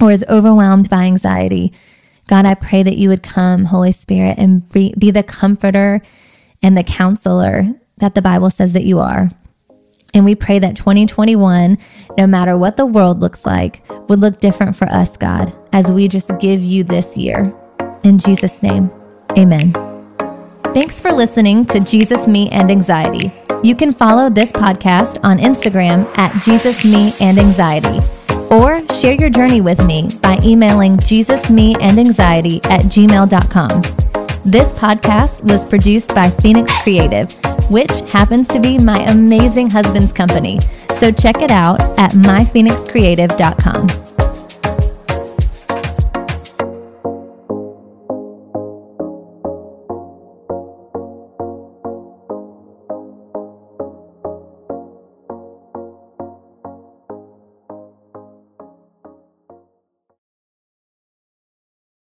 or 0.00 0.10
is 0.10 0.24
overwhelmed 0.28 0.88
by 0.90 1.04
anxiety. 1.04 1.72
God, 2.28 2.46
I 2.46 2.54
pray 2.54 2.82
that 2.82 2.96
you 2.96 3.08
would 3.08 3.22
come, 3.22 3.66
Holy 3.66 3.92
Spirit, 3.92 4.38
and 4.38 4.68
be, 4.70 4.94
be 4.98 5.10
the 5.10 5.22
comforter 5.22 6.00
and 6.62 6.76
the 6.76 6.84
counselor 6.84 7.74
that 8.00 8.14
the 8.14 8.22
Bible 8.22 8.50
says 8.50 8.72
that 8.72 8.84
you 8.84 8.98
are. 8.98 9.30
And 10.12 10.24
we 10.24 10.34
pray 10.34 10.58
that 10.58 10.76
2021, 10.76 11.78
no 12.18 12.26
matter 12.26 12.58
what 12.58 12.76
the 12.76 12.86
world 12.86 13.20
looks 13.20 13.46
like, 13.46 13.82
would 14.08 14.18
look 14.18 14.40
different 14.40 14.74
for 14.74 14.88
us, 14.88 15.16
God, 15.16 15.54
as 15.72 15.90
we 15.92 16.08
just 16.08 16.30
give 16.40 16.62
you 16.62 16.82
this 16.82 17.16
year. 17.16 17.54
In 18.02 18.18
Jesus' 18.18 18.62
name, 18.62 18.90
amen. 19.38 19.72
Thanks 20.74 21.00
for 21.00 21.12
listening 21.12 21.64
to 21.66 21.80
Jesus, 21.80 22.26
Me, 22.26 22.48
and 22.50 22.70
Anxiety. 22.70 23.32
You 23.62 23.74
can 23.76 23.92
follow 23.92 24.30
this 24.30 24.52
podcast 24.52 25.18
on 25.22 25.38
Instagram 25.38 26.06
at 26.16 26.42
Jesus, 26.42 26.84
Me, 26.84 27.12
and 27.20 27.38
Anxiety, 27.38 27.98
or 28.50 28.86
share 28.88 29.14
your 29.14 29.30
journey 29.30 29.60
with 29.60 29.84
me 29.86 30.08
by 30.22 30.38
emailing 30.44 30.98
Jesus, 30.98 31.50
Me, 31.50 31.76
and 31.80 31.98
Anxiety 31.98 32.60
at 32.64 32.82
gmail.com. 32.84 33.82
This 34.44 34.72
podcast 34.72 35.42
was 35.42 35.64
produced 35.64 36.14
by 36.14 36.30
Phoenix 36.30 36.72
Creative, 36.82 37.28
which 37.70 37.90
happens 38.10 38.48
to 38.48 38.60
be 38.60 38.78
my 38.78 39.00
amazing 39.04 39.70
husband's 39.70 40.12
company. 40.12 40.58
So 40.98 41.10
check 41.10 41.40
it 41.40 41.50
out 41.50 41.80
at 41.98 42.12
myphoenixcreative.com. 42.12 44.09